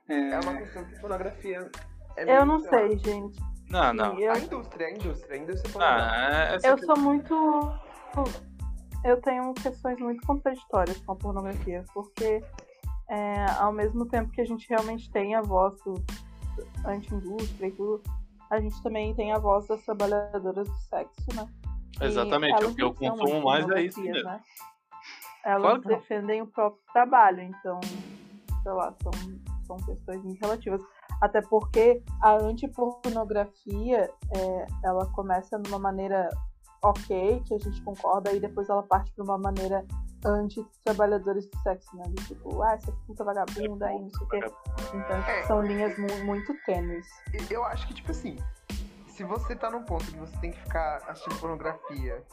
[0.09, 1.69] É, É uma questão que pornografia.
[2.17, 3.39] É Eu não sei lá, gente.
[3.69, 4.19] Não, não.
[4.19, 5.73] Eu, A indústria, a indústria, a indústria.
[5.79, 7.33] Ah, essa eu aqui- sou muito.
[9.03, 12.41] Eu tenho questões muito contraditórias com a pornografia, porque
[13.09, 15.93] é, ao mesmo tempo que a gente realmente tem a voz do
[16.85, 18.01] anti-indústria e tudo,
[18.49, 21.47] a gente também tem a voz das trabalhadoras do sexo, né?
[22.01, 24.23] Exatamente, o que eu consumo mais é isso mesmo.
[24.23, 24.41] né?
[25.43, 27.79] elas Claro defendem o próprio trabalho, então,
[28.63, 29.11] sei lá, são,
[29.67, 30.81] são questões muito relativas.
[31.21, 36.29] Até porque a antipornografia, é, ela começa numa maneira
[36.81, 39.85] ok, que a gente concorda, e depois ela parte para uma maneira
[40.25, 42.03] anti-trabalhadores do sexo, né?
[42.27, 44.39] Tipo, ah, essa puta vagabunda aí, não sei o quê.
[44.93, 45.43] Então, É.
[45.43, 47.07] são linhas mu- muito tênues.
[47.49, 48.37] Eu acho que, tipo assim,
[49.07, 52.23] se você tá num ponto que você tem que ficar assistindo pornografia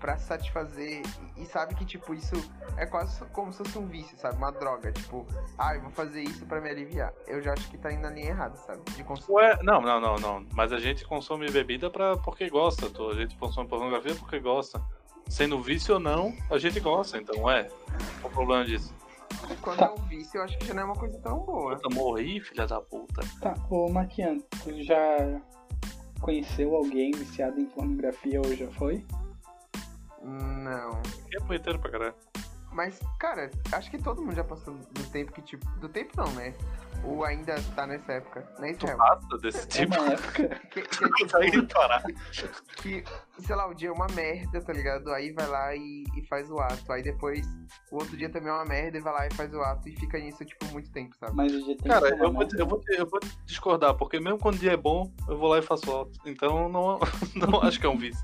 [0.00, 1.02] pra se satisfazer
[1.36, 2.34] e, sabe que, tipo, isso
[2.76, 4.36] é quase como se fosse um vício, sabe?
[4.36, 4.92] Uma droga.
[4.92, 5.26] Tipo,
[5.58, 7.12] ah, eu vou fazer isso pra me aliviar.
[7.26, 8.80] Eu já acho que tá indo na linha errada, sabe?
[8.92, 9.38] De consumo.
[9.38, 10.46] Ué, não, não, não, não.
[10.52, 12.90] Mas a gente consome bebida pra, porque gosta.
[12.90, 13.10] tô.
[13.10, 14.80] A gente consome pornografia porque gosta.
[15.28, 17.18] Sendo vício ou não, a gente gosta.
[17.18, 17.64] Então, é.
[18.20, 18.94] Qual o problema disso?
[19.60, 21.76] Quando é um vício, eu acho que já não é uma coisa tão boa.
[21.76, 23.22] Puta, morri, filha da puta.
[23.40, 25.40] Tá, ô Maquian, tu já
[26.20, 29.04] conheceu alguém viciado em pornografia ou já foi?
[30.22, 31.00] Não.
[31.34, 32.14] É punheteiro pra caralho.
[32.76, 35.64] Mas, cara, acho que todo mundo já passou do tempo que, tipo.
[35.80, 36.52] Do tempo não, né?
[37.02, 38.42] Ou ainda tá nessa época.
[38.58, 38.98] Tu Israel.
[38.98, 39.94] passa desse É tipo.
[39.98, 40.48] uma época.
[40.70, 42.02] Que, que, Não consegue parar.
[42.76, 43.02] que,
[43.38, 45.10] sei lá, o dia é uma merda, tá ligado?
[45.10, 46.92] Aí vai lá e, e faz o ato.
[46.92, 47.46] Aí depois,
[47.90, 49.88] o outro dia também é uma merda e vai lá e faz o ato.
[49.88, 51.34] E fica nisso, tipo, muito tempo, sabe?
[51.34, 53.94] Mas o dia tem Cara, que ser uma eu vou, eu, vou, eu vou discordar,
[53.94, 56.20] porque mesmo quando o dia é bom, eu vou lá e faço alto.
[56.26, 56.98] Então não,
[57.34, 58.22] não acho que é um vício.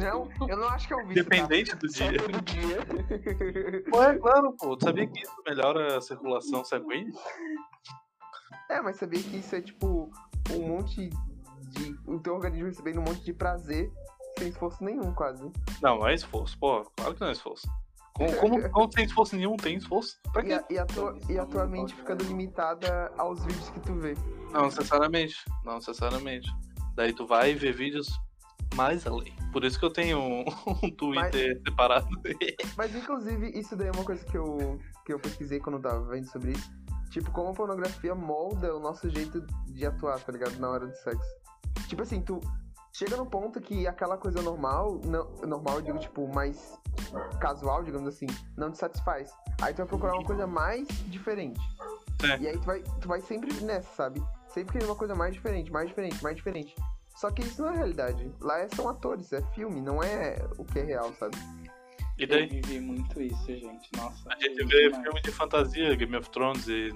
[0.00, 1.24] Não, eu não acho que é um vício.
[1.24, 1.94] Dependente do tá?
[1.94, 2.20] Só dia.
[2.22, 2.78] por dia.
[3.94, 4.76] Ué, claro, pô.
[4.76, 7.12] Tu sabia que isso melhora a circulação sanguínea?
[8.70, 10.10] é, mas sabia que isso é, tipo,
[10.50, 11.96] um monte de.
[12.06, 13.90] O teu organismo recebendo um monte de prazer
[14.38, 15.42] sem esforço nenhum, quase.
[15.80, 16.84] Não, não é esforço, pô.
[16.96, 17.66] Claro que não é esforço.
[18.14, 20.18] Como, como, como tem esforço nenhum, tem esforço?
[20.32, 20.52] Pra E quê?
[20.54, 24.14] a, e, a tua, e a tua mente ficando limitada aos vídeos que tu vê.
[24.50, 25.36] Não necessariamente.
[25.64, 26.50] Não necessariamente.
[26.96, 28.08] Daí tu vai ver vídeos
[28.74, 29.34] mais além.
[29.52, 30.44] Por isso que eu tenho um,
[30.82, 32.08] um Twitter separado.
[32.76, 36.04] Mas inclusive, isso daí é uma coisa que eu, que eu pesquisei quando eu tava
[36.08, 36.72] vendo sobre isso.
[37.10, 40.58] Tipo, como a pornografia molda o nosso jeito de atuar, tá ligado?
[40.58, 41.28] Na hora do sexo.
[41.88, 42.40] Tipo assim, tu
[42.92, 46.76] chega no ponto que aquela coisa normal, não, normal eu digo, tipo, mais
[47.40, 49.32] casual, digamos assim, não te satisfaz.
[49.60, 51.60] Aí tu vai procurar uma coisa mais diferente.
[52.22, 52.38] É.
[52.38, 54.22] E aí tu vai, tu vai sempre nessa, sabe?
[54.48, 56.74] Sempre querendo uma coisa mais diferente, mais diferente, mais diferente.
[57.14, 58.30] Só que isso não é realidade.
[58.40, 61.36] Lá é- são atores, é filme, não é o que é real, sabe?
[62.18, 62.46] E Eu daí?
[62.46, 63.88] vivi muito isso, gente.
[63.96, 64.28] Nossa.
[64.30, 65.02] A gente vê demais.
[65.02, 66.90] filme de fantasia, Game of Thrones, e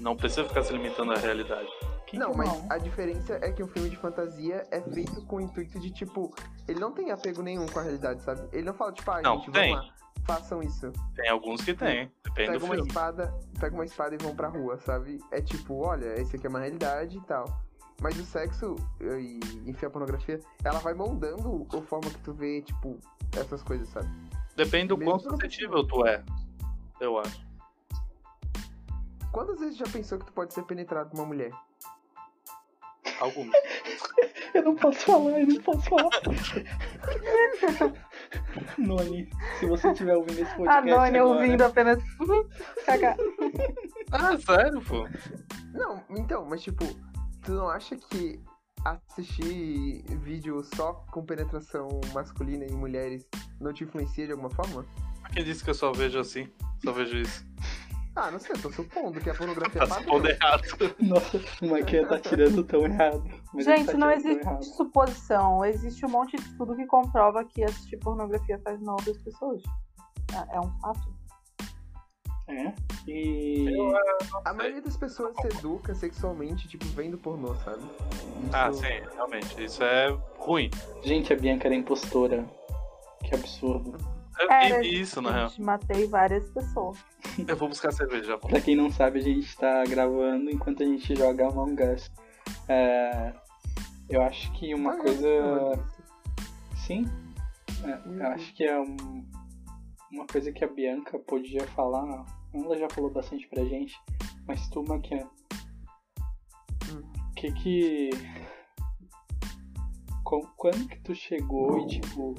[0.00, 1.68] não precisa ficar se limitando à realidade.
[2.06, 5.36] Que não, que mas a diferença é que o filme de fantasia é feito com
[5.36, 6.32] o intuito de, tipo,
[6.68, 8.42] ele não tem apego nenhum com a realidade, sabe?
[8.52, 9.72] Ele não fala, tipo, ah, Não, gente, tem.
[9.74, 9.94] vamos lá,
[10.26, 10.92] façam isso.
[11.16, 12.88] Tem alguns que tem, depende Pega do uma filme.
[12.88, 15.18] espada, pega uma espada e vão pra rua, sabe?
[15.32, 17.46] É tipo, olha, esse aqui é uma realidade e tal.
[18.00, 22.60] Mas o sexo e, enfim, a pornografia, ela vai moldando a forma que tu vê,
[22.62, 22.98] tipo,
[23.36, 24.08] essas coisas, sabe?
[24.56, 26.24] Depende do Mesmo quão suscetível tu é,
[27.00, 27.44] eu acho.
[29.32, 31.50] Quantas vezes já pensou que tu pode ser penetrado por uma mulher?
[33.20, 33.50] Alguns.
[34.54, 36.10] Eu não posso falar, eu não posso falar.
[38.78, 39.28] Noni,
[39.58, 42.00] se você estiver ouvindo esse A podcast Noni agora, ouvindo apenas.
[42.86, 43.16] Cagar.
[44.12, 45.08] Ah, sério, pô?
[45.72, 46.84] Não, então, mas tipo,
[47.44, 48.40] tu não acha que
[48.84, 53.26] assistir vídeo só com penetração masculina em mulheres
[53.60, 54.84] não te influencia de alguma forma?
[55.32, 56.48] Quem disse que eu só vejo assim?
[56.82, 57.46] Só vejo isso.
[58.16, 60.62] Ah, não sei, eu tô supondo que a pornografia Tá é supondo errado.
[61.00, 63.24] Nossa, o Maquia tá tirando tão errado.
[63.52, 65.64] Mas ele Gente, tá não existe suposição.
[65.64, 69.62] Existe um monte de estudo que comprova que assistir pornografia faz mal das pessoas.
[70.32, 71.13] É- É um fato.
[72.46, 72.72] É?
[73.08, 73.66] E.
[74.44, 77.78] A maioria das pessoas se educa sexualmente, tipo, vendo pornô, sabe?
[77.82, 79.64] Isso- Ah, sim, realmente.
[79.64, 80.70] Isso é ruim.
[81.02, 82.44] Gente, a Bianca era impostora.
[83.24, 83.96] Que absurdo.
[84.38, 85.48] Eu Era, vi isso, na real.
[85.48, 86.98] gente, matei várias pessoas.
[87.46, 88.38] Eu vou buscar cerveja já.
[88.38, 92.10] Pra quem não sabe, a gente tá gravando enquanto a gente joga Among Us.
[92.68, 93.32] É,
[94.10, 95.26] Eu acho que uma Ah, coisa.
[95.26, 95.78] é.
[96.76, 97.06] Sim.
[97.84, 99.24] É, eu acho que é um-
[100.14, 102.24] uma coisa que a Bianca podia falar.
[102.54, 104.00] Ela já falou bastante pra gente.
[104.46, 105.28] Mas tu, Maquian.
[106.88, 107.02] Hum.
[107.36, 108.10] Que que.
[110.56, 112.34] Quando que tu chegou e, tipo,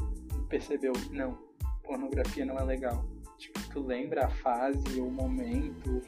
[0.49, 0.93] percebeu?
[1.11, 1.37] Não,
[1.83, 3.05] pornografia não é legal.
[3.37, 6.01] Tipo, tu lembra a fase ou o momento?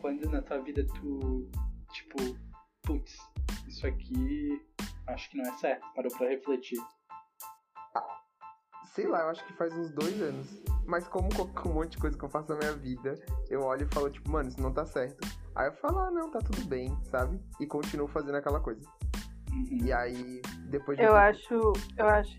[0.00, 1.48] Quando na tua vida tu,
[1.92, 2.16] tipo,
[2.82, 3.16] putz,
[3.66, 4.62] isso aqui
[5.08, 5.86] acho que não é certo.
[5.94, 6.78] Parou pra refletir.
[8.96, 10.62] Sei lá, eu acho que faz uns dois anos.
[10.86, 13.14] Mas como com um monte de coisa que eu faço na minha vida,
[13.50, 15.28] eu olho e falo, tipo, mano, isso não tá certo.
[15.54, 17.38] Aí eu falo, ah, não, tá tudo bem, sabe?
[17.60, 18.80] E continuo fazendo aquela coisa.
[19.52, 19.84] Uhum.
[19.84, 20.40] E aí,
[20.70, 21.04] depois de.
[21.04, 22.38] Eu acho, eu acho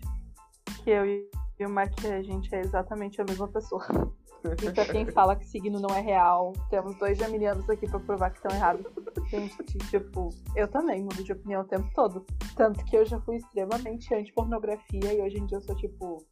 [0.82, 3.86] que eu e afirma que a gente é exatamente a mesma pessoa.
[4.62, 8.30] E pra quem fala que signo não é real, temos dois geminianos aqui pra provar
[8.30, 8.86] que estão errados.
[9.28, 9.56] Gente,
[9.90, 12.24] tipo, eu também mudo de opinião o tempo todo.
[12.54, 16.24] Tanto que eu já fui extremamente anti-pornografia e hoje em dia eu sou tipo,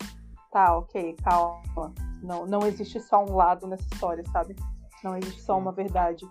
[0.57, 1.92] tá, ok, calma.
[2.22, 4.57] Não, não existe só um lado nessa história, sabe?
[5.04, 6.26] Não existe só uma verdade.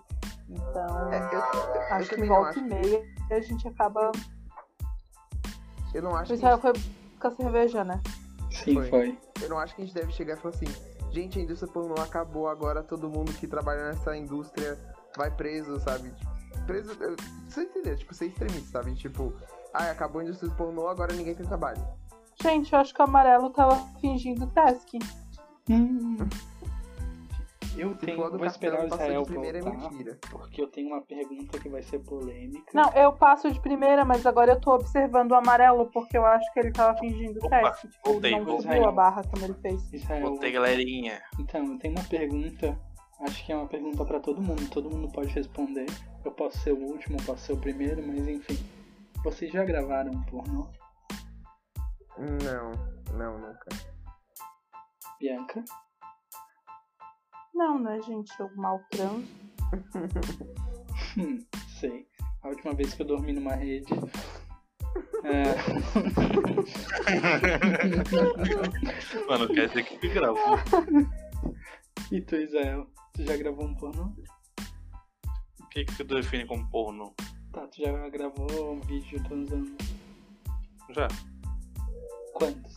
[0.48, 2.58] Então, É, eu, eu, acho eu que volta acho.
[2.58, 4.10] e meia a gente acaba.
[5.94, 6.72] Eu não acho O que foi
[7.20, 8.00] com a cerveja, né?
[8.50, 8.90] Sim, Foi.
[8.90, 9.18] foi.
[9.40, 10.66] Eu não acho que a gente deve chegar e falar assim,
[11.12, 14.76] gente, a indústria pornô acabou, agora todo mundo que trabalha nessa indústria
[15.16, 16.10] vai preso, sabe?
[16.10, 16.90] Tipo, Preso.
[17.48, 18.94] Você entender, tipo, ser extremista, sabe?
[18.96, 19.32] Tipo,
[19.72, 21.80] ah, acabou a indústria pornô, agora ninguém tem trabalho.
[22.42, 24.88] Gente, eu acho que o amarelo tava fingindo task.
[25.70, 26.16] Hum.
[27.76, 30.18] Eu Se tenho, vou esperar o Israel primeira é voltar, mentira.
[30.30, 32.70] porque eu tenho uma pergunta que vai ser polêmica.
[32.72, 36.50] Não, eu passo de primeira, mas agora eu tô observando o amarelo porque eu acho
[36.54, 37.82] que ele tava fingindo Opa, task.
[37.82, 38.62] Tipo, voltei, não voltei.
[38.72, 39.92] subiu a barra como ele fez.
[39.92, 41.20] Israel, Botei, galerinha.
[41.38, 42.78] então, eu tenho uma pergunta,
[43.20, 45.84] acho que é uma pergunta pra todo mundo, todo mundo pode responder.
[46.24, 48.58] Eu posso ser o último, posso ser o primeiro, mas enfim.
[49.22, 50.66] Vocês já gravaram pornô?
[52.18, 52.72] Não,
[53.16, 53.68] não, nunca.
[55.20, 55.62] Bianca?
[57.54, 58.32] Não, né, gente?
[58.40, 59.26] Eu mal transo.
[61.18, 61.38] Hum,
[61.78, 62.06] sei.
[62.42, 63.92] A última vez que eu dormi numa rede.
[65.24, 65.56] É...
[69.28, 70.58] Mano, quer dizer que gravou.
[72.12, 72.86] e tu, Israel?
[73.12, 74.14] Tu já gravou um pornô?
[75.60, 77.14] O que, que tu define como porno?
[77.52, 79.76] Tá, tu já gravou um vídeo transando.
[80.90, 81.08] Já.
[82.36, 82.74] Quantos?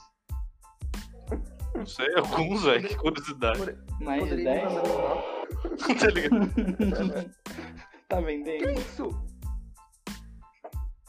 [1.76, 2.88] Não sei, alguns, velho.
[2.88, 3.78] Que curiosidade.
[4.02, 4.74] Mais de Poderia me 10?
[4.74, 5.22] mandar um nome?
[6.00, 7.36] tá ligado?
[8.08, 8.64] tá vendendo?
[8.64, 9.10] Que isso?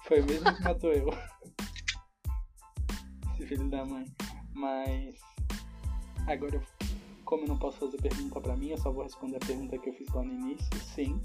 [0.06, 1.08] Foi o mesmo que matou eu.
[3.34, 4.04] Esse filho da mãe.
[4.54, 5.14] Mas.
[6.26, 6.62] Agora, eu-
[7.24, 9.88] como eu não posso fazer pergunta pra mim, eu só vou responder a pergunta que
[9.90, 10.68] eu fiz lá no início.
[10.94, 11.20] Sim,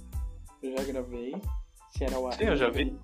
[0.61, 1.33] eu já gravei.
[1.91, 2.33] Se era o ar.
[2.33, 2.95] Sim, eu já vi.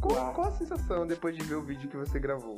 [0.00, 2.56] Qual, qual a sensação depois de ver o vídeo que você gravou?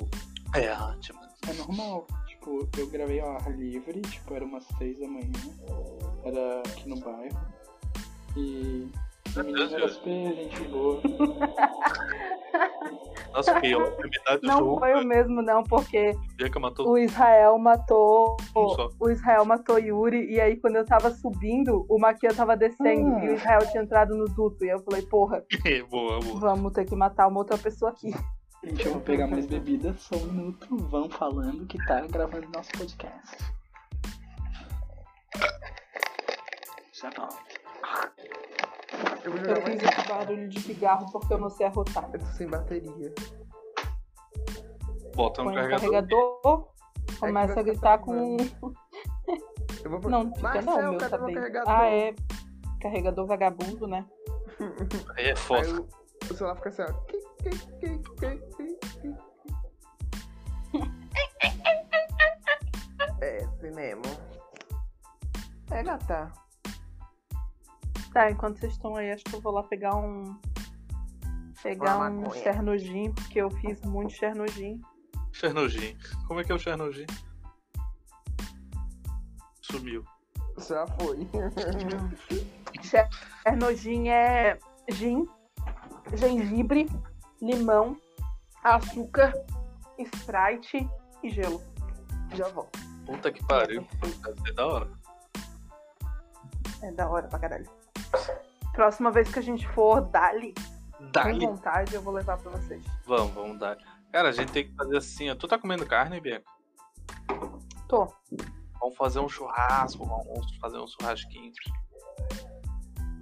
[0.54, 0.68] É
[1.12, 1.28] mano.
[1.48, 2.06] É normal.
[2.26, 5.32] Tipo, eu gravei ao ar livre, tipo, era umas seis da manhã.
[6.24, 7.38] Era aqui no bairro.
[8.36, 8.90] E.
[9.38, 9.92] A menina era Deus.
[9.92, 11.00] super gente boa.
[13.32, 14.78] Nossa, que metade do Não jogo.
[14.80, 16.12] foi o mesmo, não, porque
[16.58, 18.36] matou o Israel matou.
[18.54, 18.88] um.
[18.98, 23.24] O Israel matou Yuri, e aí quando eu tava subindo, o Maquia tava descendo Ah.
[23.24, 24.64] e o Israel tinha entrado no duto.
[24.64, 25.44] E eu falei, porra,
[25.90, 26.40] boa, boa.
[26.40, 28.10] vamos ter que matar uma outra pessoa aqui.
[28.64, 30.76] Gente, eu vou pegar mais bebida, só um minuto.
[30.88, 33.36] Vão falando que tá gravando nosso podcast.
[37.00, 37.57] Já volto.
[39.24, 39.80] Eu vou Eu jogar mais.
[39.80, 42.08] fiz esse barulho de cigarro porque eu não sei arrotar.
[42.12, 43.14] Eu tô sem bateria.
[45.14, 45.80] Bota no carregador.
[45.80, 46.68] carregador,
[47.18, 48.36] começa vai a gritar com.
[49.84, 51.70] Eu vou Não, fica Marcel, não, meu cadê tá meu carregador?
[51.72, 52.14] Ah, é.
[52.80, 54.04] Carregador vagabundo, né?
[55.16, 55.80] Aí é Aí foda.
[55.82, 55.88] o,
[56.30, 56.86] o celular fica assim, ó.
[63.20, 64.02] É, assim mesmo.
[65.70, 66.32] É, gata.
[68.12, 70.38] Tá, enquanto vocês estão aí, acho que eu vou lá pegar um.
[71.62, 72.30] Pegar Uma um.
[72.32, 74.80] Chernogin, porque eu fiz muito Chernogin.
[75.32, 75.96] Chernogin.
[76.26, 77.06] Como é que é o Chernogin?
[79.62, 80.04] Sumiu.
[80.56, 81.28] Já foi.
[82.82, 84.58] Chernogin é
[84.90, 85.28] gin,
[86.14, 86.88] gengibre,
[87.42, 87.96] limão,
[88.64, 89.32] açúcar,
[89.98, 90.88] Sprite
[91.22, 91.62] e gelo.
[92.34, 92.78] Já volto.
[93.04, 93.86] Puta que pariu.
[94.00, 94.88] Deve ser da hora.
[96.82, 97.77] É da hora pra caralho.
[98.72, 100.54] Próxima vez que a gente for Dali,
[100.96, 101.46] com Dali.
[101.46, 102.82] vontade, eu vou levar pra vocês.
[103.06, 103.76] Vamos, vamos dar.
[104.12, 105.34] Cara, a gente tem que fazer assim, ó.
[105.34, 106.44] Tu tá comendo carne, Bianca?
[107.88, 108.12] Tô.
[108.80, 111.52] Vamos fazer um churrasco, vamos fazer um churrasquinho.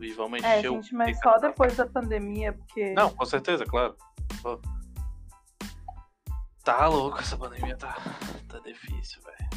[0.01, 2.93] E vamos É, encher o gente, mas pica- só depois da pandemia, porque.
[2.93, 3.97] Não, com certeza, claro.
[6.62, 7.97] Tá louco, essa pandemia tá,
[8.49, 9.51] tá difícil, velho.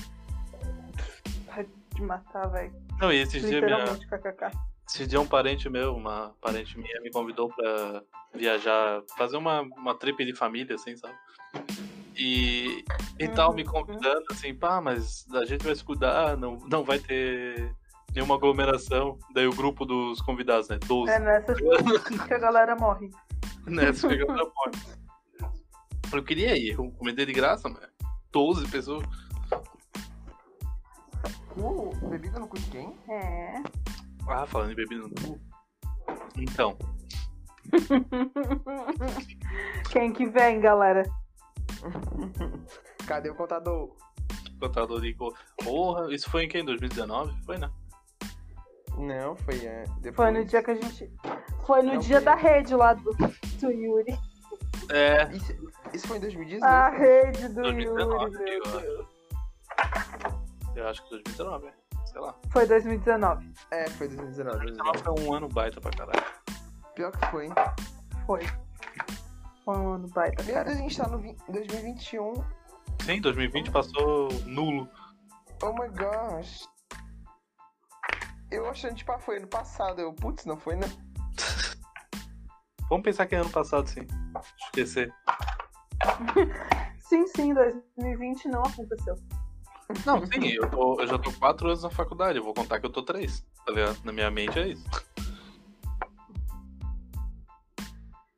[1.47, 2.73] Vai de matar, velho.
[2.99, 4.51] Não, e esses dias, minha, kkk.
[4.89, 8.01] Esses dias um parente meu, uma parente minha, me convidou pra
[8.33, 11.13] viajar, fazer uma, uma trip de família, assim, sabe?
[12.15, 12.83] E,
[13.19, 13.69] e tal, me Uhum.
[13.69, 17.73] convidando, assim, pá, mas a gente vai se cuidar, não, não vai ter
[18.13, 19.17] nenhuma aglomeração.
[19.33, 20.79] Daí o grupo dos convidados, né?
[20.85, 21.11] 12.
[21.11, 21.57] É nessas
[22.27, 23.09] que a galera morre.
[23.67, 24.79] Nessa pegando na porta.
[26.11, 27.85] Eu queria ir, eu comida de graça, mano.
[28.31, 29.05] 12 pessoas.
[31.55, 32.97] Uh, bebida no cu de quem?
[33.09, 33.61] É.
[34.29, 35.39] Ah, falando em bebida no cu.
[36.37, 36.77] Então,
[39.91, 41.03] Quem que vem, galera?
[43.07, 43.95] Cadê o contador?
[44.59, 45.15] Contador de.
[45.63, 46.63] Porra, isso foi em quem?
[46.65, 47.33] 2019?
[47.45, 47.69] Foi, né?
[48.97, 50.15] Não, foi é, depois.
[50.15, 51.11] Foi no dia que a gente.
[51.65, 52.25] Foi no Não dia foi.
[52.25, 53.11] da rede lá do,
[53.59, 54.17] do Yuri.
[54.91, 55.53] É, Isso,
[55.93, 56.65] isso foi em 2018?
[56.65, 59.07] A rede do 2019, Yuri, meu eu Deus.
[60.75, 61.73] eu acho que 2019, é.
[62.09, 62.35] Sei lá.
[62.51, 63.53] Foi 2019.
[63.71, 64.57] É, foi 2019.
[64.57, 66.25] 2019 foi um ano baita pra caralho.
[66.95, 67.53] Pior que foi, hein?
[68.25, 68.41] Foi.
[69.63, 70.43] Foi um ano baita.
[70.43, 72.33] Deus, a gente tá no vi- 2021.
[73.05, 74.89] Sim, 2020 passou nulo.
[75.61, 76.67] Oh my gosh.
[78.51, 80.01] Eu achando, tipo, ah, foi ano passado.
[80.01, 80.87] Eu, putz, não foi, né?
[82.89, 84.07] Vamos pensar que é ano passado, sim.
[84.65, 85.13] Esquecer.
[86.99, 89.15] Sim, sim, 2020 não aconteceu.
[90.05, 92.37] Não, sim, eu, tô- eu já tô quatro anos na faculdade.
[92.37, 93.45] Eu vou contar que eu tô três.
[93.65, 93.99] Tá ligado?
[94.03, 94.85] Na minha mente é isso.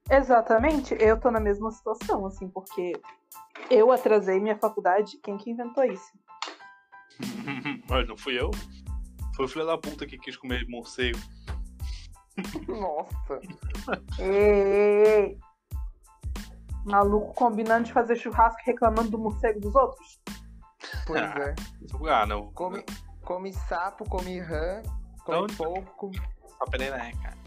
[0.09, 2.91] Exatamente, eu tô na mesma situação, assim, porque
[3.69, 5.17] eu atrasei minha faculdade.
[5.23, 6.11] Quem que inventou isso?
[7.89, 8.51] Mas não fui eu.
[9.35, 11.17] Foi o filho da puta que quis comer morcego.
[12.67, 13.39] Nossa.
[14.19, 15.39] Ei, ei, ei.
[16.85, 20.19] Maluco combinando de fazer churrasco e reclamando do morcego dos outros?
[21.05, 21.55] Pois é.
[22.09, 22.51] Ah, não.
[22.53, 22.83] Come,
[23.23, 24.81] come sapo, come rã,
[25.25, 25.55] come Onde?
[25.55, 26.11] porco.
[26.57, 27.37] Só perereca.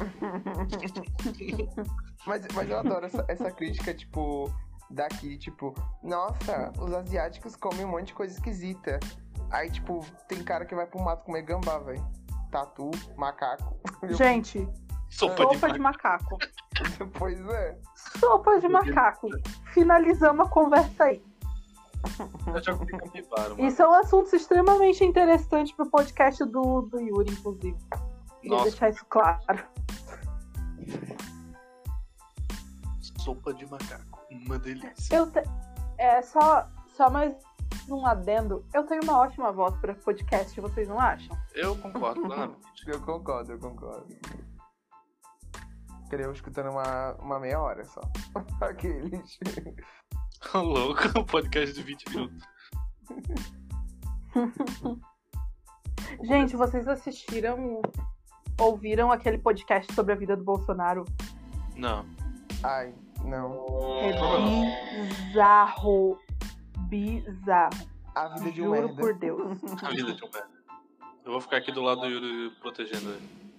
[2.26, 4.52] Mas, mas eu adoro essa, essa crítica, tipo,
[4.90, 9.00] daqui, tipo, nossa, os asiáticos comem um monte de coisa esquisita.
[9.50, 12.06] Aí, tipo, tem cara que vai pro mato comer gambá, velho.
[12.50, 13.80] Tatu, macaco.
[14.10, 14.68] Gente,
[15.10, 16.38] Sopa de sopa de macaco.
[17.18, 17.78] Pois é.
[18.18, 19.28] Sopa de macaco.
[19.74, 21.22] Finalizamos a conversa aí.
[22.46, 23.66] Eu já comi capivara, mano.
[23.66, 27.76] Isso é um assunto extremamente interessante pro podcast do, do Yuri, inclusive.
[28.40, 28.70] Queria Nossa.
[28.70, 29.64] deixar isso claro.
[33.18, 34.20] Sopa de macaco.
[34.30, 35.14] Uma delícia.
[35.14, 35.42] Eu te...
[35.98, 37.34] É só, só mais
[37.88, 38.64] um adendo.
[38.72, 41.36] Eu tenho uma ótima voz pra podcast, vocês não acham?
[41.54, 42.60] Eu concordo plenamente.
[42.86, 44.06] Eu concordo, eu concordo.
[46.08, 48.00] Queria eu escutando uma, uma meia hora só.
[48.60, 49.38] Aqueles.
[50.54, 52.44] Louco, um podcast de 20 minutos.
[56.24, 57.82] Gente, vocês assistiram,
[58.58, 61.04] ouviram aquele podcast sobre a vida do Bolsonaro?
[61.76, 62.04] Não.
[62.62, 63.66] Ai, não.
[64.00, 64.12] É
[65.06, 66.18] bizarro.
[66.88, 67.90] Bizarro.
[68.14, 69.02] A vida de um Juro merda.
[69.02, 69.60] por Deus.
[69.82, 70.50] A vida de um merda.
[71.24, 73.49] Eu vou ficar aqui do lado do Yuri protegendo ele.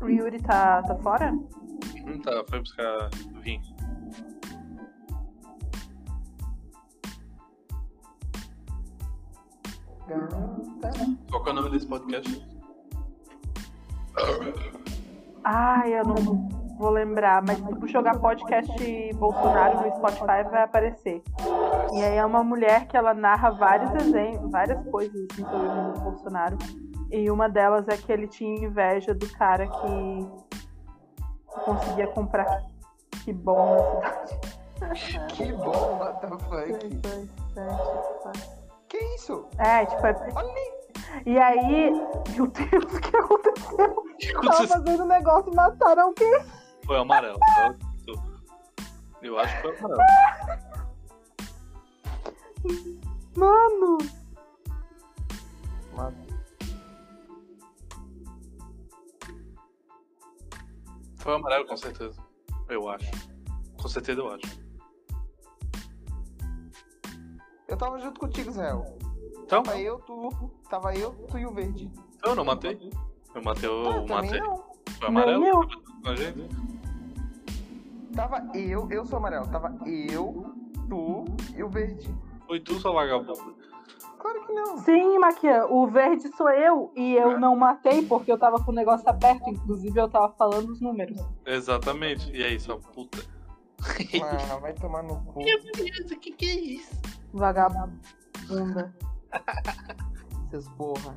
[0.00, 1.32] O Yuri tá, tá fora?
[1.32, 3.10] Hum, tá, foi buscar
[3.42, 3.62] vinho.
[11.30, 12.46] Qual que é o nome desse podcast?
[15.44, 21.22] Ai, eu não vou lembrar, mas se tu jogar podcast Bolsonaro no Spotify vai aparecer.
[21.92, 26.00] E aí é uma mulher que ela narra vários exemplos, várias coisas assim, sobre o
[26.02, 26.56] Bolsonaro.
[27.10, 30.28] E uma delas é que ele tinha inveja do cara que
[31.64, 32.62] conseguia comprar
[33.24, 34.00] que bom
[34.80, 35.26] na cidade.
[35.34, 36.78] Que bom, what the fuck.
[38.88, 39.46] Que isso?
[39.58, 40.14] É, tipo, é...
[40.34, 40.76] Olha.
[41.24, 41.90] E aí,
[42.34, 44.04] meu Deus, o que aconteceu?
[44.36, 46.44] O Tava fazendo um negócio e mataram alguém.
[46.84, 47.38] Foi amarelo.
[47.38, 47.74] tá?
[49.22, 49.98] Eu acho que foi amarelo.
[53.36, 53.98] Mano,
[55.96, 56.25] Mata.
[61.26, 62.22] Foi amarelo, com certeza.
[62.68, 63.10] Eu acho.
[63.82, 64.60] Com certeza eu acho.
[67.66, 68.70] Eu tava junto contigo, Zé.
[69.42, 70.50] Então, Tava eu, tu.
[70.70, 71.90] Tava eu, tu e o verde.
[72.24, 72.92] eu não matei.
[73.34, 73.88] Eu matei o.
[73.88, 74.40] Ah, também matei.
[74.40, 74.64] não.
[75.00, 75.44] Foi amarelo?
[75.46, 75.60] Eu.
[76.02, 76.48] Com a gente?
[78.14, 79.48] Tava eu, eu sou amarelo.
[79.48, 80.54] Tava eu,
[80.88, 81.24] tu
[81.56, 82.08] e o verde.
[82.46, 83.55] Foi tu, sua vagabunda.
[84.26, 84.78] Claro que não.
[84.78, 88.74] sim, Maquia, o verde sou eu e eu não matei porque eu tava com o
[88.74, 91.16] negócio aberto, inclusive eu tava falando os números.
[91.44, 92.32] Exatamente.
[92.32, 93.24] E aí, sua puta?
[94.50, 95.44] Ah, vai tomar no cu.
[95.44, 97.00] Deus, o que, que é isso?
[97.32, 98.92] Vagabunda.
[100.50, 101.16] Seus porra.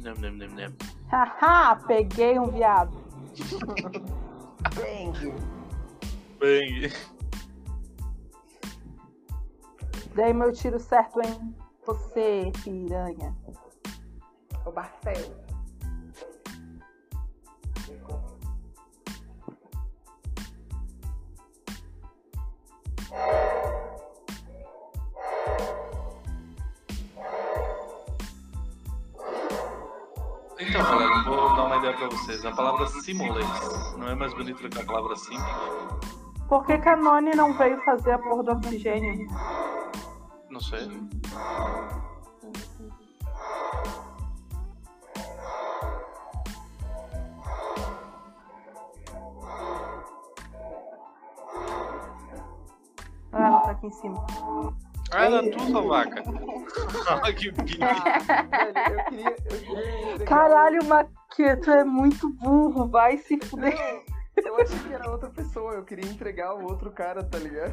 [0.00, 0.76] Nem, nem, nem, nem.
[1.10, 2.96] Haha, peguei um viado.
[4.76, 5.34] Bang.
[6.38, 6.92] Bang.
[10.14, 11.54] Dei meu tiro certo em
[11.86, 13.34] você, piranha.
[14.66, 15.14] O Barcel.
[30.58, 32.44] Então, galera, vou dar uma ideia pra vocês.
[32.44, 36.19] A palavra simulate não é mais bonita do que a palavra simples?
[36.50, 39.28] Por que Canone não veio fazer a porra do oxigênio?
[40.50, 40.90] Não sei.
[53.32, 54.26] Ah, ela tá aqui em cima.
[55.12, 56.24] Ah, era tu, sua vaca.
[57.08, 57.52] Ah, que
[60.24, 64.02] Caralho, Maqueto é muito burro, vai se fuder.
[64.50, 67.72] Eu achei que era outra pessoa, eu queria entregar o outro cara, tá ligado?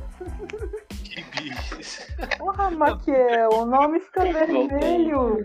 [1.04, 2.04] Que bicho.
[2.38, 5.44] Porra, Maquel, o nome fica vermelho.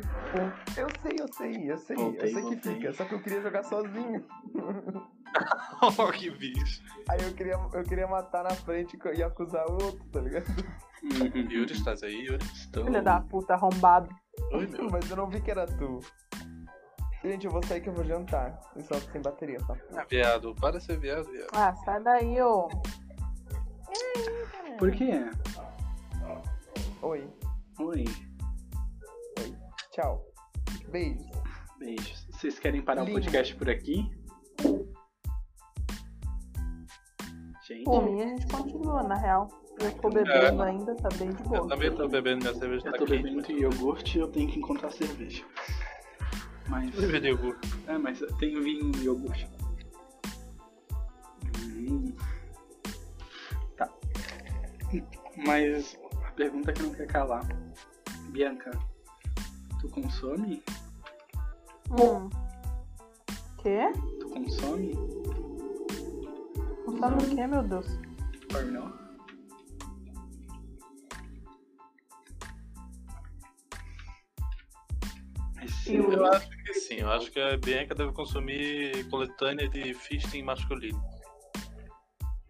[0.77, 2.75] Eu sei, eu sei, eu sei, Voltei, eu sei que voltei.
[2.75, 4.23] fica, só que eu queria jogar sozinho.
[5.81, 6.83] Oh, que bicho.
[7.09, 10.45] Aí eu queria, eu queria matar na frente e acusar o outro, tá ligado?
[11.03, 12.45] Yuri, estás aí, Yuri?
[12.45, 12.85] Estou.
[12.85, 14.15] Filha da puta arrombado.
[14.53, 14.91] Oi, meu.
[14.91, 16.01] Mas eu não vi que era tu.
[17.23, 18.59] Gente, eu vou sair que eu vou jantar.
[18.75, 19.77] Eu só sem bateria, tá?
[19.95, 21.49] Ah, viado, para de ser viado, viado.
[21.55, 22.69] Ah, sai daí, ô.
[24.79, 25.13] Por quê?
[27.03, 27.29] Oi,
[27.81, 28.05] Oi.
[29.93, 30.25] tchau.
[30.89, 31.25] Beijo.
[31.79, 32.27] Beijos.
[32.33, 33.21] Vocês querem parar o Lindo.
[33.21, 34.11] podcast por aqui?
[37.67, 39.49] Gente, Por mim, a gente continua, na real.
[39.81, 41.69] Eu tô bebendo ainda, tá bem de Eu boa.
[41.69, 43.23] também tô bebendo minha cerveja, eu tá tô quente.
[43.23, 45.45] bebendo iogurte e eu tenho que encontrar cerveja.
[46.73, 46.95] Mas.
[46.95, 47.69] Cerveja de iogurte.
[47.87, 49.47] É, mas tem vinho e iogurte.
[51.59, 52.15] Hum.
[53.77, 53.91] Tá.
[55.47, 57.47] Mas a pergunta que não quer calar.
[58.31, 58.71] Bianca,
[59.83, 60.63] tu consome?
[61.91, 62.31] Hum.
[63.59, 63.93] Quê?
[64.19, 64.95] Tu consome?
[66.87, 67.87] Consome o quê, meu Deus?
[68.51, 69.02] Pornô?
[75.87, 80.43] Eu- Eu acho que sim, eu acho que a Bianca deve consumir coletânea de fisting
[80.43, 81.01] masculino.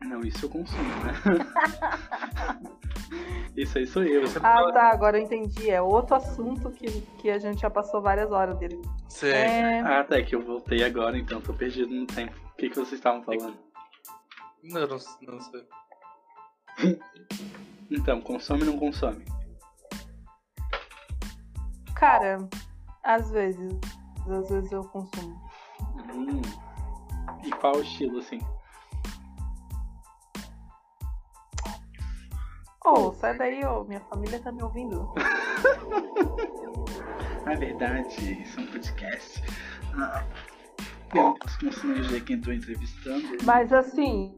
[0.01, 1.13] Não, isso eu consumo, né?
[3.57, 4.25] isso aí sou eu.
[4.43, 5.71] Ah, tá, agora eu entendi.
[5.71, 8.81] É outro assunto que, que a gente já passou várias horas dele.
[9.09, 9.29] Sim.
[9.29, 9.81] É.
[9.81, 12.35] Ah, tá, é que eu voltei agora, então tô perdido no tempo.
[12.53, 13.57] O que, que vocês estavam falando?
[14.63, 15.67] Não, não, não sei.
[17.91, 19.25] Então, consome ou não consome?
[21.95, 22.49] Cara,
[23.03, 23.79] às vezes.
[24.29, 25.41] Às vezes eu consumo.
[26.15, 26.43] Hum.
[27.45, 28.41] E qual o estilo, assim?
[32.85, 33.85] Ô, sai daí, ô.
[33.85, 35.13] Minha família tá me ouvindo.
[37.45, 39.43] Na verdade, isso é um podcast.
[39.97, 40.25] Ah,
[41.15, 43.37] eu dizer quem tô entrevistando.
[43.45, 44.35] Mas assim,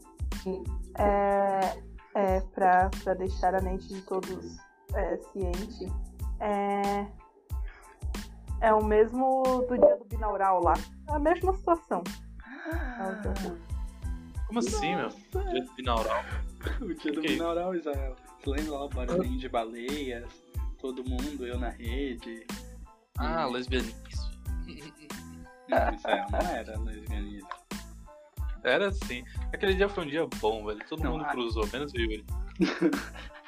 [0.98, 1.78] é,
[2.14, 4.58] é pra, pra deixar a mente de todos
[4.94, 5.86] é, ciente,
[6.40, 7.06] é,
[8.64, 10.74] é o mesmo do dia do binaural lá.
[11.08, 12.02] É a mesma situação.
[12.06, 13.52] Fiz.
[14.46, 15.08] Como assim, meu?
[15.08, 16.24] Dia de binaural.
[16.80, 18.16] O dia do binaural, Israel.
[18.40, 20.42] Você lembra lá o barulhinho de baleias?
[20.78, 22.46] Todo mundo, eu na rede.
[23.18, 24.00] Ah, lesbianismo.
[25.68, 27.48] Não, Israel não era lesbianismo.
[28.62, 29.24] Era assim.
[29.52, 30.80] Aquele dia foi um dia bom, velho.
[30.88, 31.32] Todo Não, mundo ah.
[31.32, 32.24] cruzou, menos o Yuri.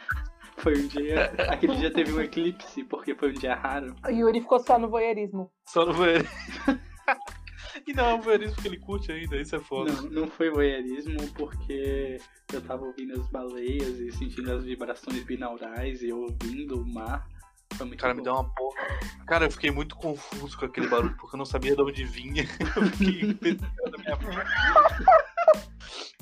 [0.59, 1.33] Foi um dia.
[1.49, 3.95] Aquele dia teve um eclipse, porque foi um dia raro.
[4.05, 5.51] O Yuri ficou só no voyeurismo.
[5.67, 6.31] Só no voyeurismo.
[7.87, 9.93] e não é um voyeurismo que ele curte ainda, isso é foda.
[9.93, 12.19] Não, não foi voyeurismo porque
[12.53, 17.27] eu tava ouvindo as baleias e sentindo as vibrações binaurais e ouvindo o mar.
[17.75, 18.25] Foi muito cara me bom.
[18.25, 18.87] deu uma porra.
[19.27, 22.45] Cara, eu fiquei muito confuso com aquele barulho, porque eu não sabia de onde vinha.
[22.77, 24.17] Eu fiquei pensando na minha.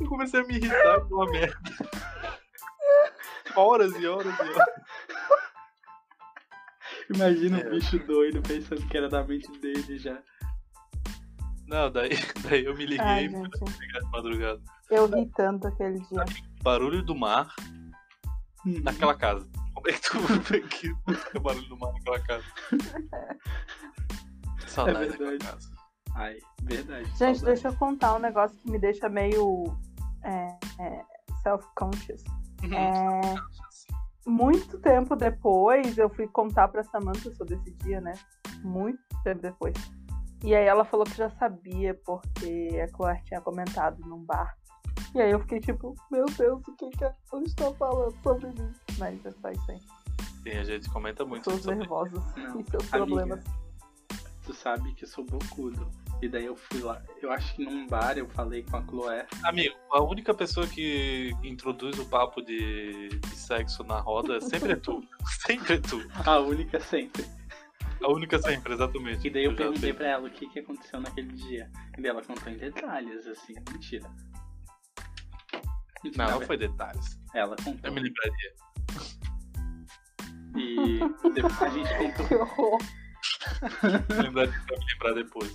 [0.01, 1.57] Eu comecei a me irritar com uma merda.
[3.57, 4.67] Horas e horas e horas.
[7.15, 7.67] Imagina É.
[7.67, 10.19] um bicho doido pensando que era da mente dele já.
[11.67, 12.11] Não, daí,
[12.43, 14.61] daí eu me liguei Ai, pegar de madrugada.
[14.91, 16.25] Eu ri tanto aquele dia.
[16.63, 17.55] Barulho do mar
[18.67, 18.81] Uhum.
[18.83, 19.47] naquela casa.
[19.75, 20.19] Como é que tu
[20.49, 20.91] vê que
[21.37, 22.45] o barulho do mar naquela casa?
[24.67, 25.53] Saudade É daquela verdade.
[25.53, 25.71] casa.
[26.15, 27.05] Ai, verdade.
[27.05, 27.45] Gente, saudade.
[27.45, 29.65] deixa eu contar um negócio que me deixa meio
[30.23, 31.05] é, é,
[32.69, 33.87] self-conscious.
[34.27, 38.15] É, muito tempo depois, eu fui contar pra Samantha sobre esse dia, né?
[38.63, 39.75] Muito tempo depois.
[40.43, 44.55] E aí ela falou que já sabia, porque a Claire tinha comentado num bar.
[45.15, 48.73] E aí eu fiquei tipo, meu Deus, o que, que ela está falando sobre mim?
[48.99, 49.81] Mas é só isso aí.
[50.43, 53.07] Sim, a gente comenta muito Pessoas sobre nervosas Não, e seus amiga.
[53.07, 53.45] problemas.
[54.45, 55.89] Tu sabe que eu sou bocudo.
[56.25, 57.03] E daí eu fui lá.
[57.21, 59.27] Eu acho que num bar eu falei com a Chloé.
[59.45, 64.77] Amigo, a única pessoa que introduz o papo de, de sexo na roda sempre é
[64.77, 65.07] tu.
[65.47, 66.03] Sempre é tu.
[66.25, 67.27] A única sempre.
[68.03, 69.27] A única sempre, exatamente.
[69.27, 71.71] E daí eu já perguntei pra ela o que, que aconteceu naquele dia.
[71.99, 73.55] E daí ela contou em detalhes, assim.
[73.71, 74.11] Mentira.
[76.17, 77.19] Não, não foi detalhes.
[77.35, 77.81] Ela contou.
[77.83, 78.55] Eu me lembraria.
[80.57, 81.01] E
[81.35, 82.27] depois a gente contou.
[82.29, 82.79] Que horror.
[84.09, 85.55] Me lembrar depois.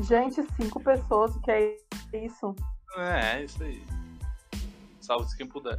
[0.00, 1.76] Gente, cinco pessoas, o que é
[2.12, 2.54] isso?
[2.96, 3.84] É, é isso aí.
[5.00, 5.78] Salve-se quem puder.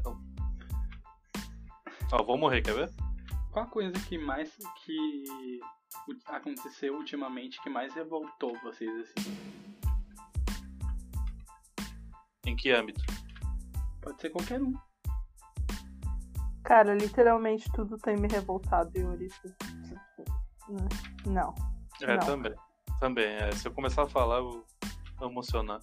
[2.12, 2.92] Ó, vou morrer, quer ver?
[3.52, 5.24] Qual a coisa que mais que
[6.28, 9.66] aconteceu ultimamente que mais revoltou vocês assim?
[12.46, 13.02] Em que âmbito?
[14.02, 14.74] Pode ser qualquer um.
[16.64, 19.30] Cara, literalmente tudo tem me revoltado, Yuri.
[21.26, 21.54] Não.
[22.02, 22.26] É, Não.
[22.26, 22.54] também.
[23.00, 23.52] Também, é.
[23.52, 24.66] Se eu começar a falar, eu
[25.18, 25.80] vou emocionar.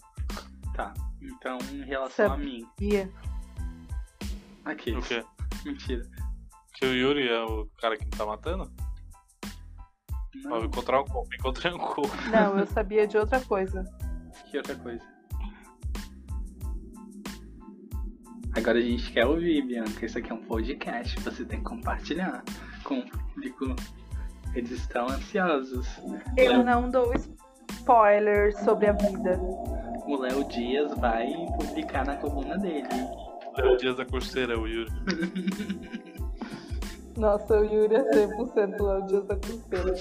[0.74, 0.92] Tá.
[1.20, 2.68] Então, em relação a Sabe- mim.
[4.64, 4.92] Aqui.
[4.92, 5.24] O quê?
[5.64, 6.02] Mentira.
[6.74, 8.72] Que o Yuri é o cara que me tá matando?
[10.36, 12.16] Não, encontrar um corpo, encontrei um corpo.
[12.30, 13.84] Não, eu sabia de outra coisa.
[14.50, 15.04] que outra coisa.
[18.56, 20.04] Agora a gente quer ouvir, Bianca.
[20.04, 21.18] Isso aqui é um podcast.
[21.20, 22.42] Você tem que compartilhar
[22.84, 23.66] com o público.
[24.54, 25.88] Eles estão ansiosos.
[26.36, 27.12] Eu Léo- não dou
[27.70, 29.38] spoilers sobre a vida.
[30.06, 32.88] O Léo Dias vai publicar na coluna dele.
[33.56, 34.90] Léo Dias da Costeira, o Yuri.
[37.16, 39.94] Nossa, o Yuri é 100% Léo Dias da Cruzeira.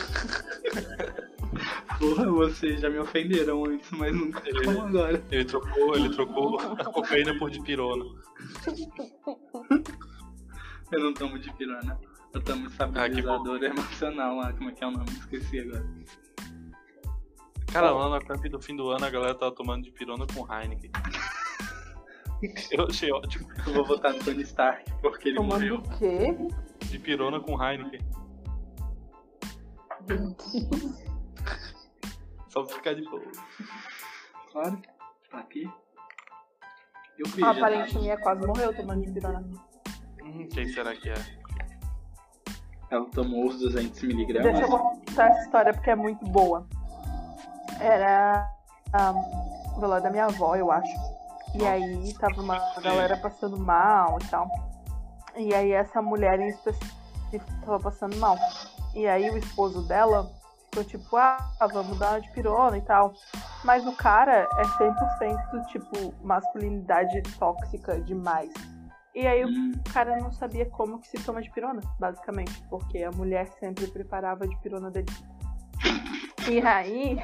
[1.99, 5.21] Porra, vocês já me ofenderam antes, mas nunca como agora.
[5.29, 8.05] Ele trocou, ele trocou a cocaína por dipirona.
[10.91, 11.97] Eu não tomo de pirona.
[12.33, 14.53] Eu tomo estabilizador emocional lá.
[14.53, 15.09] Como é que é o nome?
[15.11, 15.85] Esqueci agora.
[17.71, 20.91] Cara, lá na camp do fim do ano a galera tava tomando dipirona com Heineken.
[22.71, 23.47] Eu achei ótimo.
[23.67, 25.75] Eu vou votar no Tony Stark porque ele Tomando morreu.
[25.75, 26.35] o quê?
[26.87, 28.01] Dipirona com Heineken.
[32.49, 33.21] Só pra ficar de boa.
[34.51, 34.81] Claro.
[35.29, 35.69] Tá aqui.
[37.17, 37.59] Eu já A tá.
[37.59, 39.47] parente minha quase morreu tomando de pirona.
[40.23, 41.40] Hum, quem será que é?
[42.91, 44.69] Ela tomou os 200 Deixa eu miligramas.
[44.69, 46.67] contar essa história porque é muito boa.
[47.79, 48.51] Era
[48.91, 49.13] a
[49.79, 50.91] velório da minha avó, eu acho.
[51.55, 54.49] E aí tava uma galera passando mal e tal.
[55.37, 58.37] E aí essa mulher em específico tava passando mal.
[58.93, 60.29] E aí o esposo dela
[60.65, 63.13] ficou tipo, ah, vamos dar uma de pirona e tal.
[63.63, 68.51] Mas o cara é 100% tipo masculinidade tóxica demais.
[69.13, 72.63] E aí o Hum, o cara não sabia como que se toma de pirona, basicamente,
[72.69, 75.07] porque a mulher sempre preparava de pirona dele.
[76.49, 77.19] E aí,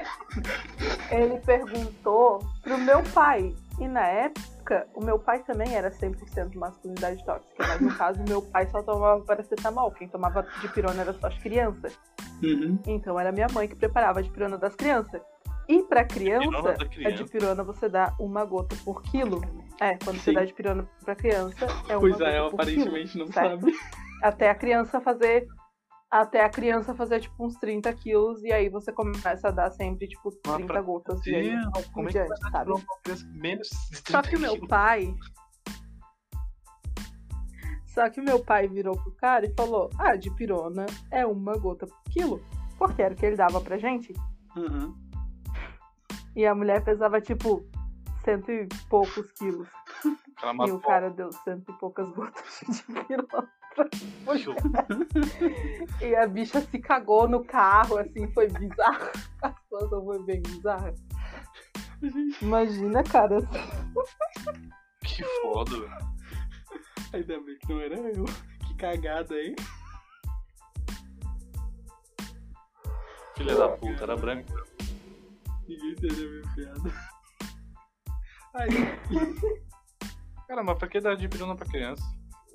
[1.10, 3.56] ele perguntou pro meu pai.
[3.80, 8.42] E na época, o meu pai também era 100% masculinidade tóxica, mas no caso, meu
[8.42, 9.92] pai só tomava paracetamol.
[9.92, 11.98] Quem tomava de pirona era só as crianças.
[12.44, 12.80] uhum.
[12.86, 15.22] Então era minha mãe que preparava a dipirona das crianças.
[15.70, 17.24] E pra criança, Dipirona a criança?
[17.24, 19.42] dipirona você dá uma gota por quilo.
[19.80, 20.24] É, quando Sim.
[20.24, 23.62] você dá dipirona pra criança, é uma Pois é, ela quilo, aparentemente não certo?
[23.62, 23.74] sabe.
[24.24, 25.48] Até a criança fazer.
[26.10, 30.08] Até a criança fazer, tipo, uns 30 quilos, e aí você começa a dar sempre,
[30.08, 31.26] tipo, Mas 30 pra gotas.
[31.28, 31.52] E aí,
[31.94, 32.72] Como é que diante, sabe?
[33.34, 35.14] menos de Só 30 que o meu pai.
[37.88, 41.58] Só que o meu pai virou pro cara e falou: Ah, de pirona é uma
[41.58, 42.42] gota por quilo.
[42.78, 44.14] Porque era o que ele dava pra gente.
[44.56, 44.96] Uhum.
[46.36, 47.68] E a mulher pesava, tipo,
[48.28, 49.70] cento e poucos quilos.
[50.68, 53.50] E o cara deu cento e poucas gotas de pirona.
[56.02, 59.10] E a bicha se cagou no carro, assim, foi bizarro.
[59.42, 60.94] A situação foi bem bizarra.
[62.42, 63.38] Imagina, cara.
[65.06, 66.18] Que foda, velho.
[67.14, 68.26] Ainda bem que não era eu.
[68.68, 69.56] Que cagada, hein?
[73.38, 74.52] Filha da puta, era branco.
[75.66, 77.17] Ninguém entendeu a minha piada.
[78.60, 78.68] Ai,
[80.48, 82.04] Cara, mas pra que dar dipirona pra criança?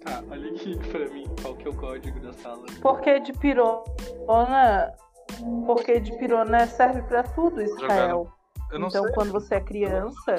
[0.04, 2.64] tá, olha aqui pra mim qual que é o código da sala.
[2.80, 3.82] Porque de pirona.
[5.66, 8.28] Porque de pirona serve pra tudo, Israel.
[8.72, 9.12] Eu não Então, sei.
[9.12, 10.36] quando você é criança,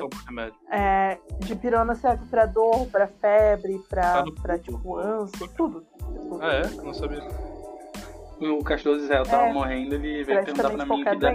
[0.71, 5.85] é, de pirona serve pra dor, pra febre, pra, Tá pra tipo, ânsia, tudo.
[5.99, 6.63] Tipo, Ah, é?
[6.65, 7.21] Eu não sabia.
[8.41, 11.33] O cachorro do Israel tava É, morrendo, ele veio perguntar pra mim que dá...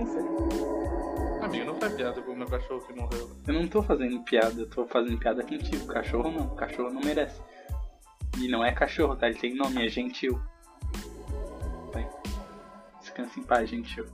[1.49, 3.31] Amigo, não faz piada com o meu cachorro que morreu.
[3.47, 5.87] Eu não tô fazendo piada, eu tô fazendo piada contigo.
[5.87, 7.41] Cachorro não, cachorro não merece.
[8.39, 9.29] E não é cachorro, tá?
[9.29, 10.39] Ele tem nome, é gentil.
[11.91, 12.07] Vai.
[13.01, 14.05] Descansa em paz, gentil.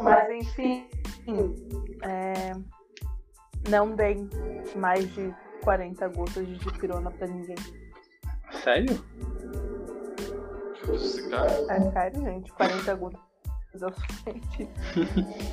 [0.00, 0.88] Mas enfim,
[2.02, 2.52] é,
[3.68, 4.26] não deem
[4.74, 7.56] mais de 40 gotas de dipirona pra ninguém.
[8.64, 9.04] Sério?
[11.28, 11.50] Cara.
[11.74, 12.52] É sério, gente.
[12.52, 13.25] 40 gotas
[13.82, 14.68] é o suficiente.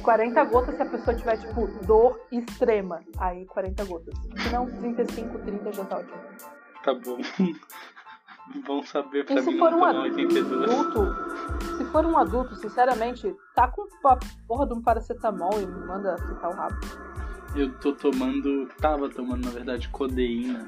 [0.01, 3.01] 40 gotas se a pessoa tiver, tipo, dor extrema.
[3.17, 4.17] Aí 40 gotas.
[4.17, 6.21] Se não, 35, 30 já tá ótimo.
[6.84, 7.17] Tá bom.
[8.67, 10.69] Bom saber pra E se mim for não um tomar 82.
[10.69, 16.17] Adulto, se for um adulto, sinceramente, tá com a porra de um paracetamol e manda
[16.17, 16.76] ficar o rabo.
[17.55, 18.67] Eu tô tomando.
[18.82, 20.67] Tava tomando, na verdade, codeína.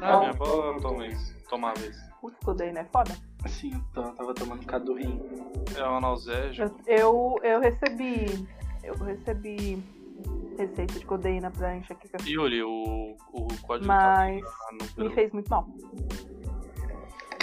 [0.00, 1.34] Ah, minha avó toma isso.
[1.48, 2.00] Tomava isso.
[2.20, 3.12] Putz, codeína é foda.
[3.44, 5.20] Assim, eu tava tomando Cadurrim.
[5.76, 6.80] É um analgésico.
[6.86, 8.48] Eu, eu, recebi.
[8.82, 9.82] Eu recebi
[10.56, 12.16] receita de codeína pra enxaqueca.
[12.26, 15.68] Yuri, o, o código Mas tá no me fez muito mal.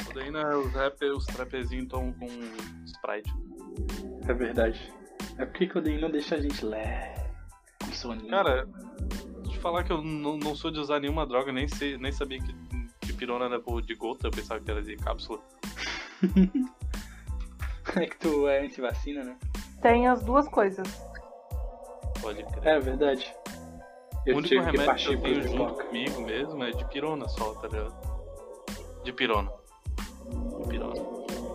[0.05, 2.27] Codeína, os rappers, os trapezinhos estão com
[2.85, 3.31] Sprite.
[4.27, 4.91] É verdade.
[5.37, 6.61] É porque codeína deixa a gente.
[6.61, 8.29] Com soninho.
[8.29, 8.67] Cara,
[9.43, 12.11] deixa eu falar que eu não, não sou de usar nenhuma droga, nem, sei, nem
[12.11, 12.53] sabia que,
[12.99, 15.39] que pirona era por de gota, eu pensava que era de cápsula.
[17.95, 19.35] É que tu é antivacina, né?
[19.81, 20.87] Tem as duas coisas.
[22.21, 22.67] Pode crer.
[22.67, 23.35] É verdade.
[24.25, 26.85] o Eu único tive que remédio que partir eu tenho junto comigo mesmo é de
[26.85, 27.93] pirona só, tá ligado?
[29.03, 29.51] De pirona.
[30.61, 30.93] De pirona.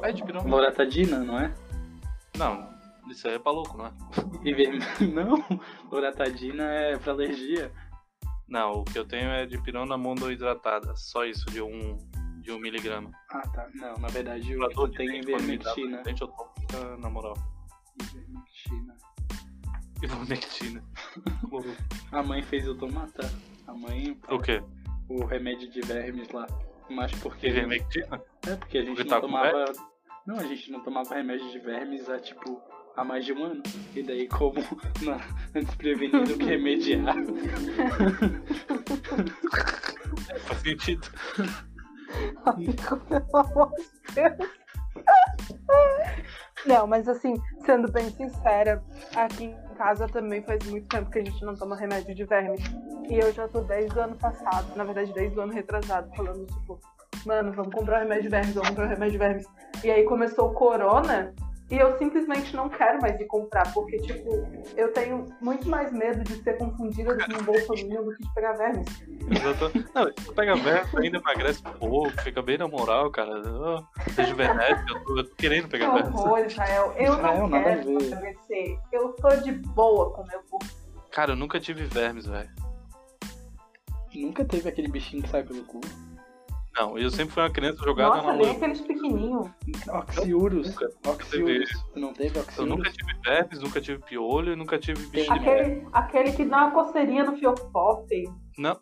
[0.02, 0.48] É de pirona.
[0.48, 1.54] Loratadina, não é?
[2.36, 2.68] Não,
[3.08, 3.92] isso aí é pra louco, não é?
[4.44, 5.06] E.
[5.06, 5.42] Não,
[5.90, 7.72] loratadina é pra alergia.
[8.48, 10.94] Não, o que eu tenho é de pirona monohidratada.
[10.96, 11.98] Só isso, de um,
[12.46, 13.10] de um miligrama.
[13.28, 13.68] Ah, tá.
[13.74, 15.20] Não, na verdade o que tenho é
[16.04, 16.52] dente, eu tomo,
[16.98, 17.34] na moral.
[18.00, 18.96] Ivermectina.
[20.00, 20.84] Ivermectina.
[22.12, 23.28] A mãe fez eu tomar, tá?
[23.66, 24.62] A mãe, o quê?
[25.08, 26.46] o remédio de vermes lá.
[26.88, 27.48] Mas porque.
[27.48, 28.22] Ivermectina?
[28.46, 29.64] É porque a gente Porque não tá tomava.
[30.24, 32.62] Não, a gente não tomava remédio de vermes há tipo.
[32.96, 33.62] Há mais de um ano.
[33.94, 34.60] E daí como
[35.02, 35.18] na,
[35.52, 37.16] antes prevenido que remediar.
[40.46, 41.10] Faz sentido.
[42.44, 44.50] Amigo, pelo amor de Deus.
[46.64, 48.82] Não, mas assim, sendo bem sincera,
[49.14, 52.58] aqui em casa também faz muito tempo que a gente não toma remédio de verme.
[53.08, 56.44] E eu já tô desde o ano passado, na verdade desde o ano retrasado, falando
[56.46, 56.80] tipo,
[57.24, 59.46] mano, vamos comprar remédio de vermes, vamos comprar remédio de vermes.
[59.84, 61.32] E aí começou o corona
[61.70, 64.46] e eu simplesmente não quero mais ir comprar, porque tipo,
[64.76, 68.52] eu tenho muito mais medo de ser confundida com um bolsominion do que de pegar
[68.52, 68.86] vermes.
[69.30, 69.72] Exato.
[69.94, 73.42] Não, se tu pega verme, ainda emagrece um pouco, fica bem na moral, cara.
[73.44, 73.82] Oh,
[74.16, 76.10] rejuvenesce, eu tô, eu tô querendo Que pegar verme.
[76.14, 76.94] horror, Israel.
[76.96, 78.78] Eu Israel, não quero emagrecer.
[78.92, 80.66] Eu tô de boa com meu corpo.
[81.10, 82.50] Cara, eu nunca tive vermes, velho.
[84.14, 85.80] Nunca teve aquele bichinho que sai pelo cu.
[86.78, 88.56] Não, eu sempre fui uma criança jogada Nossa, na nem lama.
[88.56, 89.48] aqueles pequenininhos.
[89.88, 90.68] Oxiurus.
[90.68, 90.90] Nunca.
[91.08, 91.70] Oxiurus.
[91.94, 92.68] Não teve Eu oxiurus?
[92.76, 96.66] nunca tive vermes, nunca tive piolho e nunca tive bicho de Aquele, aquele que dá
[96.66, 98.24] uma coceirinha no fiofote.
[98.58, 98.78] Não.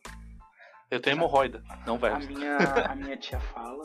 [0.90, 2.28] Eu tenho hemorroida, não A vermes.
[2.28, 3.82] minha, a minha tia fala,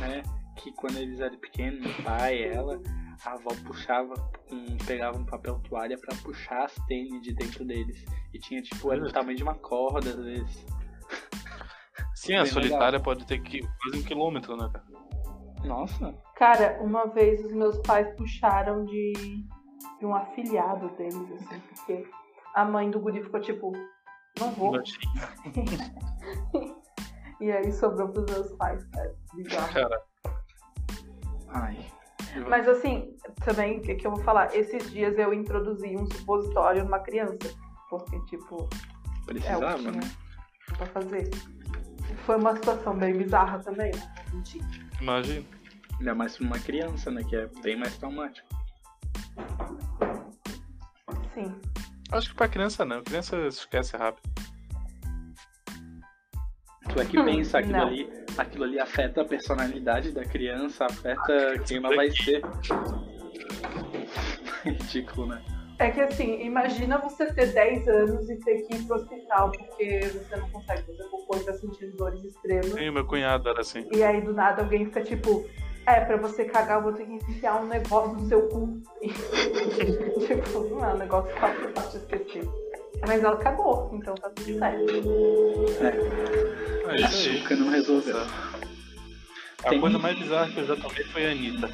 [0.00, 0.22] né,
[0.56, 2.80] que quando eles eram pequenos, meu pai, ela,
[3.24, 4.14] a avó puxava,
[4.50, 8.02] um, pegava um papel toalha pra puxar as tênis de dentro deles.
[8.32, 10.66] E tinha, tipo, era do tamanho de uma corda, às vezes.
[12.16, 14.86] Sim, a solitária pode ter que quase um quilômetro, né, cara?
[15.64, 19.12] Nossa, Cara, uma vez os meus pais puxaram de,
[19.98, 22.06] de um afilhado deles, assim, porque
[22.54, 23.72] a mãe do guri ficou tipo,
[24.38, 24.72] não vou.
[27.38, 29.14] E aí sobrou pros meus pais, cara.
[29.34, 29.72] Bizarro.
[29.74, 30.02] Cara,
[31.48, 31.76] ai.
[32.48, 33.14] Mas assim,
[33.44, 34.56] também, o que, que eu vou falar?
[34.56, 37.36] Esses dias eu introduzi um supositório numa criança.
[37.90, 40.00] Porque, tipo, é o precisava, que né?
[40.78, 41.28] pra fazer.
[42.26, 44.02] Foi uma situação bem bizarra também, né?
[45.00, 45.46] Imagina.
[46.00, 48.48] Ainda mais pra uma criança, né, que é bem mais traumático.
[51.32, 51.54] Sim.
[52.10, 54.28] Acho que pra criança não, criança esquece rápido.
[56.92, 57.86] Tu é que pensa aquilo Não.
[57.86, 62.42] ali, aquilo ali afeta a personalidade da criança, afeta quem ela vai ser.
[64.64, 65.55] Ridículo, né?
[65.78, 70.00] É que assim, imagina você ter 10 anos e ter que ir pro hospital porque
[70.08, 72.72] você não consegue fazer cocô e tá sentindo dores extremas.
[72.72, 73.86] Sim, meu cunhado era assim.
[73.92, 75.46] E aí do nada alguém fica tipo,
[75.84, 78.80] é, pra você cagar eu vou ter que enfiar um negócio no seu cu.
[79.02, 79.08] E,
[80.26, 82.48] tipo, não é um negócio fácil de esquecer.
[83.06, 84.92] Mas ela cagou, então tá tudo certo.
[86.88, 87.38] É A isso aí.
[87.38, 88.16] Xuca não resolveu.
[89.64, 91.68] A Tem- coisa mais bizarra que eu já tomei foi a Anitta.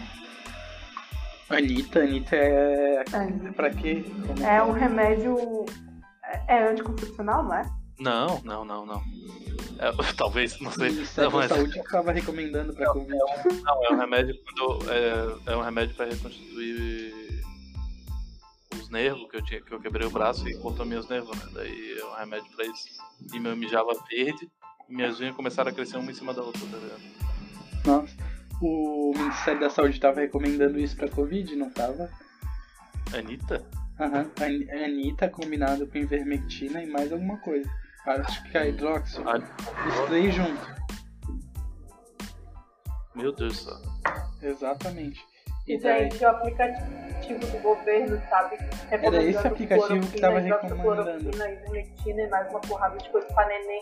[1.57, 3.05] Anitta, Anitta é.
[3.13, 4.05] É, Pra quê?
[4.27, 5.37] Como é um remédio.
[6.25, 7.63] É é anticoncepcional, não é?
[7.99, 9.03] Não, não, não, não.
[9.79, 10.91] É, talvez, não sei.
[10.91, 13.19] Ministério Não, da mas, Saúde que tava recomendando pra Covid.
[13.63, 14.91] não, é um remédio quando.
[14.91, 17.43] É, é um remédio pra reconstituir
[18.75, 21.45] os nervos que eu tinha, que eu quebrei o braço e cortou meus nervos, né?
[21.53, 22.89] Daí é um remédio pra isso.
[23.33, 24.49] E meu mijava verde
[24.89, 27.03] e minhas unhas começaram a crescer uma em cima da outra, tá ligado?
[27.85, 28.17] Nossa.
[28.67, 32.09] O Ministério da Saúde tava recomendando isso pra Covid, não tava?
[33.15, 33.65] Anitta?
[34.01, 37.69] Aham, a Anitta combinado com ivermectina e mais alguma coisa.
[38.07, 39.29] Acho que a hidróxido.
[39.29, 39.39] Ah,
[39.89, 40.67] Os três juntos.
[43.15, 43.93] meu Deus do céu.
[44.43, 45.21] Exatamente.
[45.69, 48.59] E E daí, gente, o aplicativo do governo, sabe?
[48.91, 50.83] Era esse aplicativo que tava recomendando.
[50.83, 53.81] Cloroquina, ivermectina e mais uma porrada de coisa pra neném.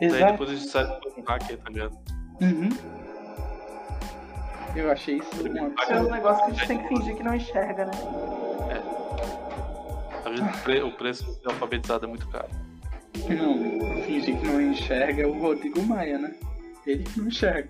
[0.00, 0.32] Daí exato.
[0.32, 1.98] depois a gente sai com um hacker, tá ligado?
[2.40, 2.68] Uhum.
[4.78, 7.34] Eu achei isso um É um negócio que a gente tem que fingir que não
[7.34, 7.90] enxerga, né?
[10.24, 12.48] A gente, o pre- o preço de ser alfabetizado é muito caro.
[13.28, 16.32] Não, fingir que não enxerga é o Rodrigo Maia, né?
[16.86, 17.68] Ele que não enxerga.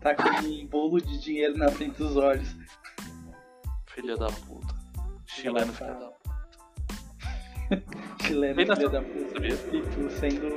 [0.00, 2.56] Tá com um bolo de dinheiro na frente dos olhos.
[3.86, 4.74] Filha da puta.
[5.26, 6.18] Chileno, filha da puta.
[8.24, 9.30] Chileno, filho da puta.
[9.34, 9.54] sabia?
[9.54, 10.48] E tu sendo.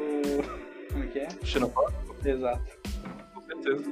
[0.92, 1.28] Como é que é?
[1.44, 2.81] Xenofóbico, Exato.
[3.62, 3.90] Certeza.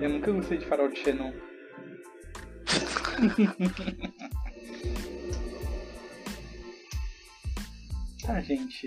[0.00, 1.30] Eu nunca gostei de farol de Xenon.
[8.26, 8.86] tá, gente.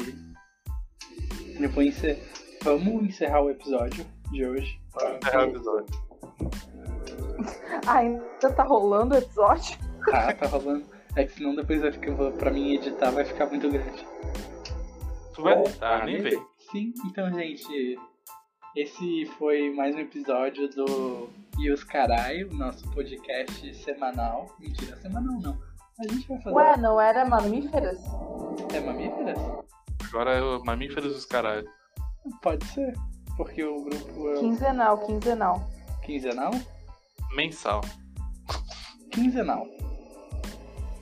[1.60, 2.20] Eu vou encer...
[2.64, 4.80] Vamos encerrar o episódio de hoje.
[5.32, 6.04] É o episódio.
[7.88, 9.78] Ainda tá rolando o episódio?
[10.10, 10.86] Tá, tá rolando.
[11.16, 14.08] É que senão depois vai ficar, pra mim editar vai ficar muito grande.
[15.36, 16.42] Tu vai editar, nem vem.
[16.72, 18.00] Sim, então, gente,
[18.76, 24.56] esse foi mais um episódio do E os Carai, o nosso podcast semanal.
[24.60, 25.58] Mentira, semanal não.
[26.00, 26.56] A gente vai fazer.
[26.56, 28.00] Ué, não era mamíferas?
[28.74, 29.38] É mamíferas?
[30.10, 31.68] Agora é o Mamíferos dos Caralho.
[32.42, 32.94] Pode ser.
[33.38, 35.70] Porque o grupo é Quinzenal, quinzenal.
[36.04, 36.52] quinzenal?
[37.36, 37.82] Mensal.
[39.12, 39.68] Quinzenal.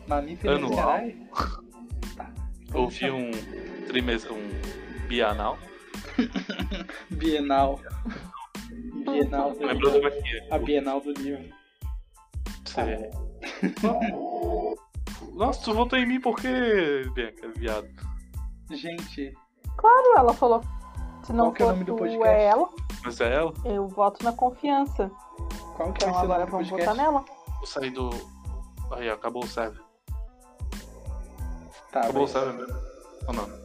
[0.07, 0.75] Mamíferas e Anual.
[0.77, 1.17] Carai?
[2.15, 2.33] Tá.
[2.73, 3.31] Eu vi um
[3.87, 5.57] trimestre, um bianal.
[7.11, 7.79] Bienal.
[9.05, 9.61] Bienal do
[10.01, 10.47] Maquia?
[10.51, 11.43] A Bienal do livro.
[12.65, 13.09] Você...
[15.33, 17.87] Nossa, tu votou em mim por quê, Bianca, viado?
[18.71, 19.33] Gente,
[19.77, 20.61] Claro, ela falou.
[21.23, 22.27] Se não Qual que é o nome do podcast?
[22.27, 22.69] é ela,
[23.03, 23.53] Mas é ela?
[23.65, 25.09] eu voto na confiança.
[25.75, 26.89] qual que Então vai ser o agora vamos podcast?
[26.89, 27.25] votar nela.
[27.57, 28.09] Vou sair do.
[28.91, 29.81] Aí, ó, acabou o server.
[31.91, 32.75] Tá, Acabou o server mesmo?
[33.27, 33.60] Ou não?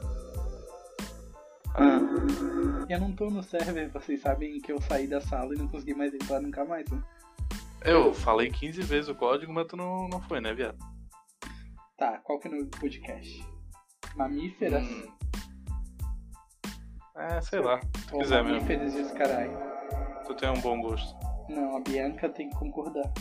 [1.79, 5.69] Ah, eu não tô no server, vocês sabem que eu saí da sala e não
[5.69, 7.03] consegui mais entrar nunca mais, né?
[7.85, 10.79] Eu falei 15 vezes o código, mas tu não, não foi, né, viado?
[11.99, 13.47] Tá, qual que é o nome do podcast?
[14.17, 14.83] Mamíferas?
[14.83, 15.13] Hum.
[17.17, 17.81] É, sei lá.
[17.81, 18.61] Se tu ou quiser mesmo.
[18.61, 19.51] Mamíferas e os carai?
[20.27, 21.17] Tu tem um bom gosto.
[21.49, 23.13] Não, a Bianca tem que concordar.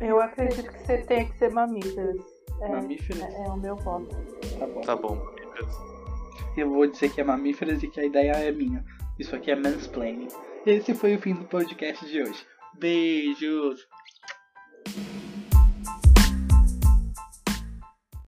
[0.00, 2.20] Eu acredito que você tenha que ser mamíferas.
[2.62, 3.22] É, Mamíferas?
[3.22, 4.14] é, é o meu voto.
[4.58, 4.80] Tá bom.
[4.82, 5.89] Tá bom, mamíferos
[6.56, 8.84] eu vou dizer que é mamíferas e que a ideia é minha.
[9.18, 10.28] Isso aqui é mansplaining.
[10.66, 12.46] Esse foi o fim do podcast de hoje.
[12.78, 13.86] Beijos!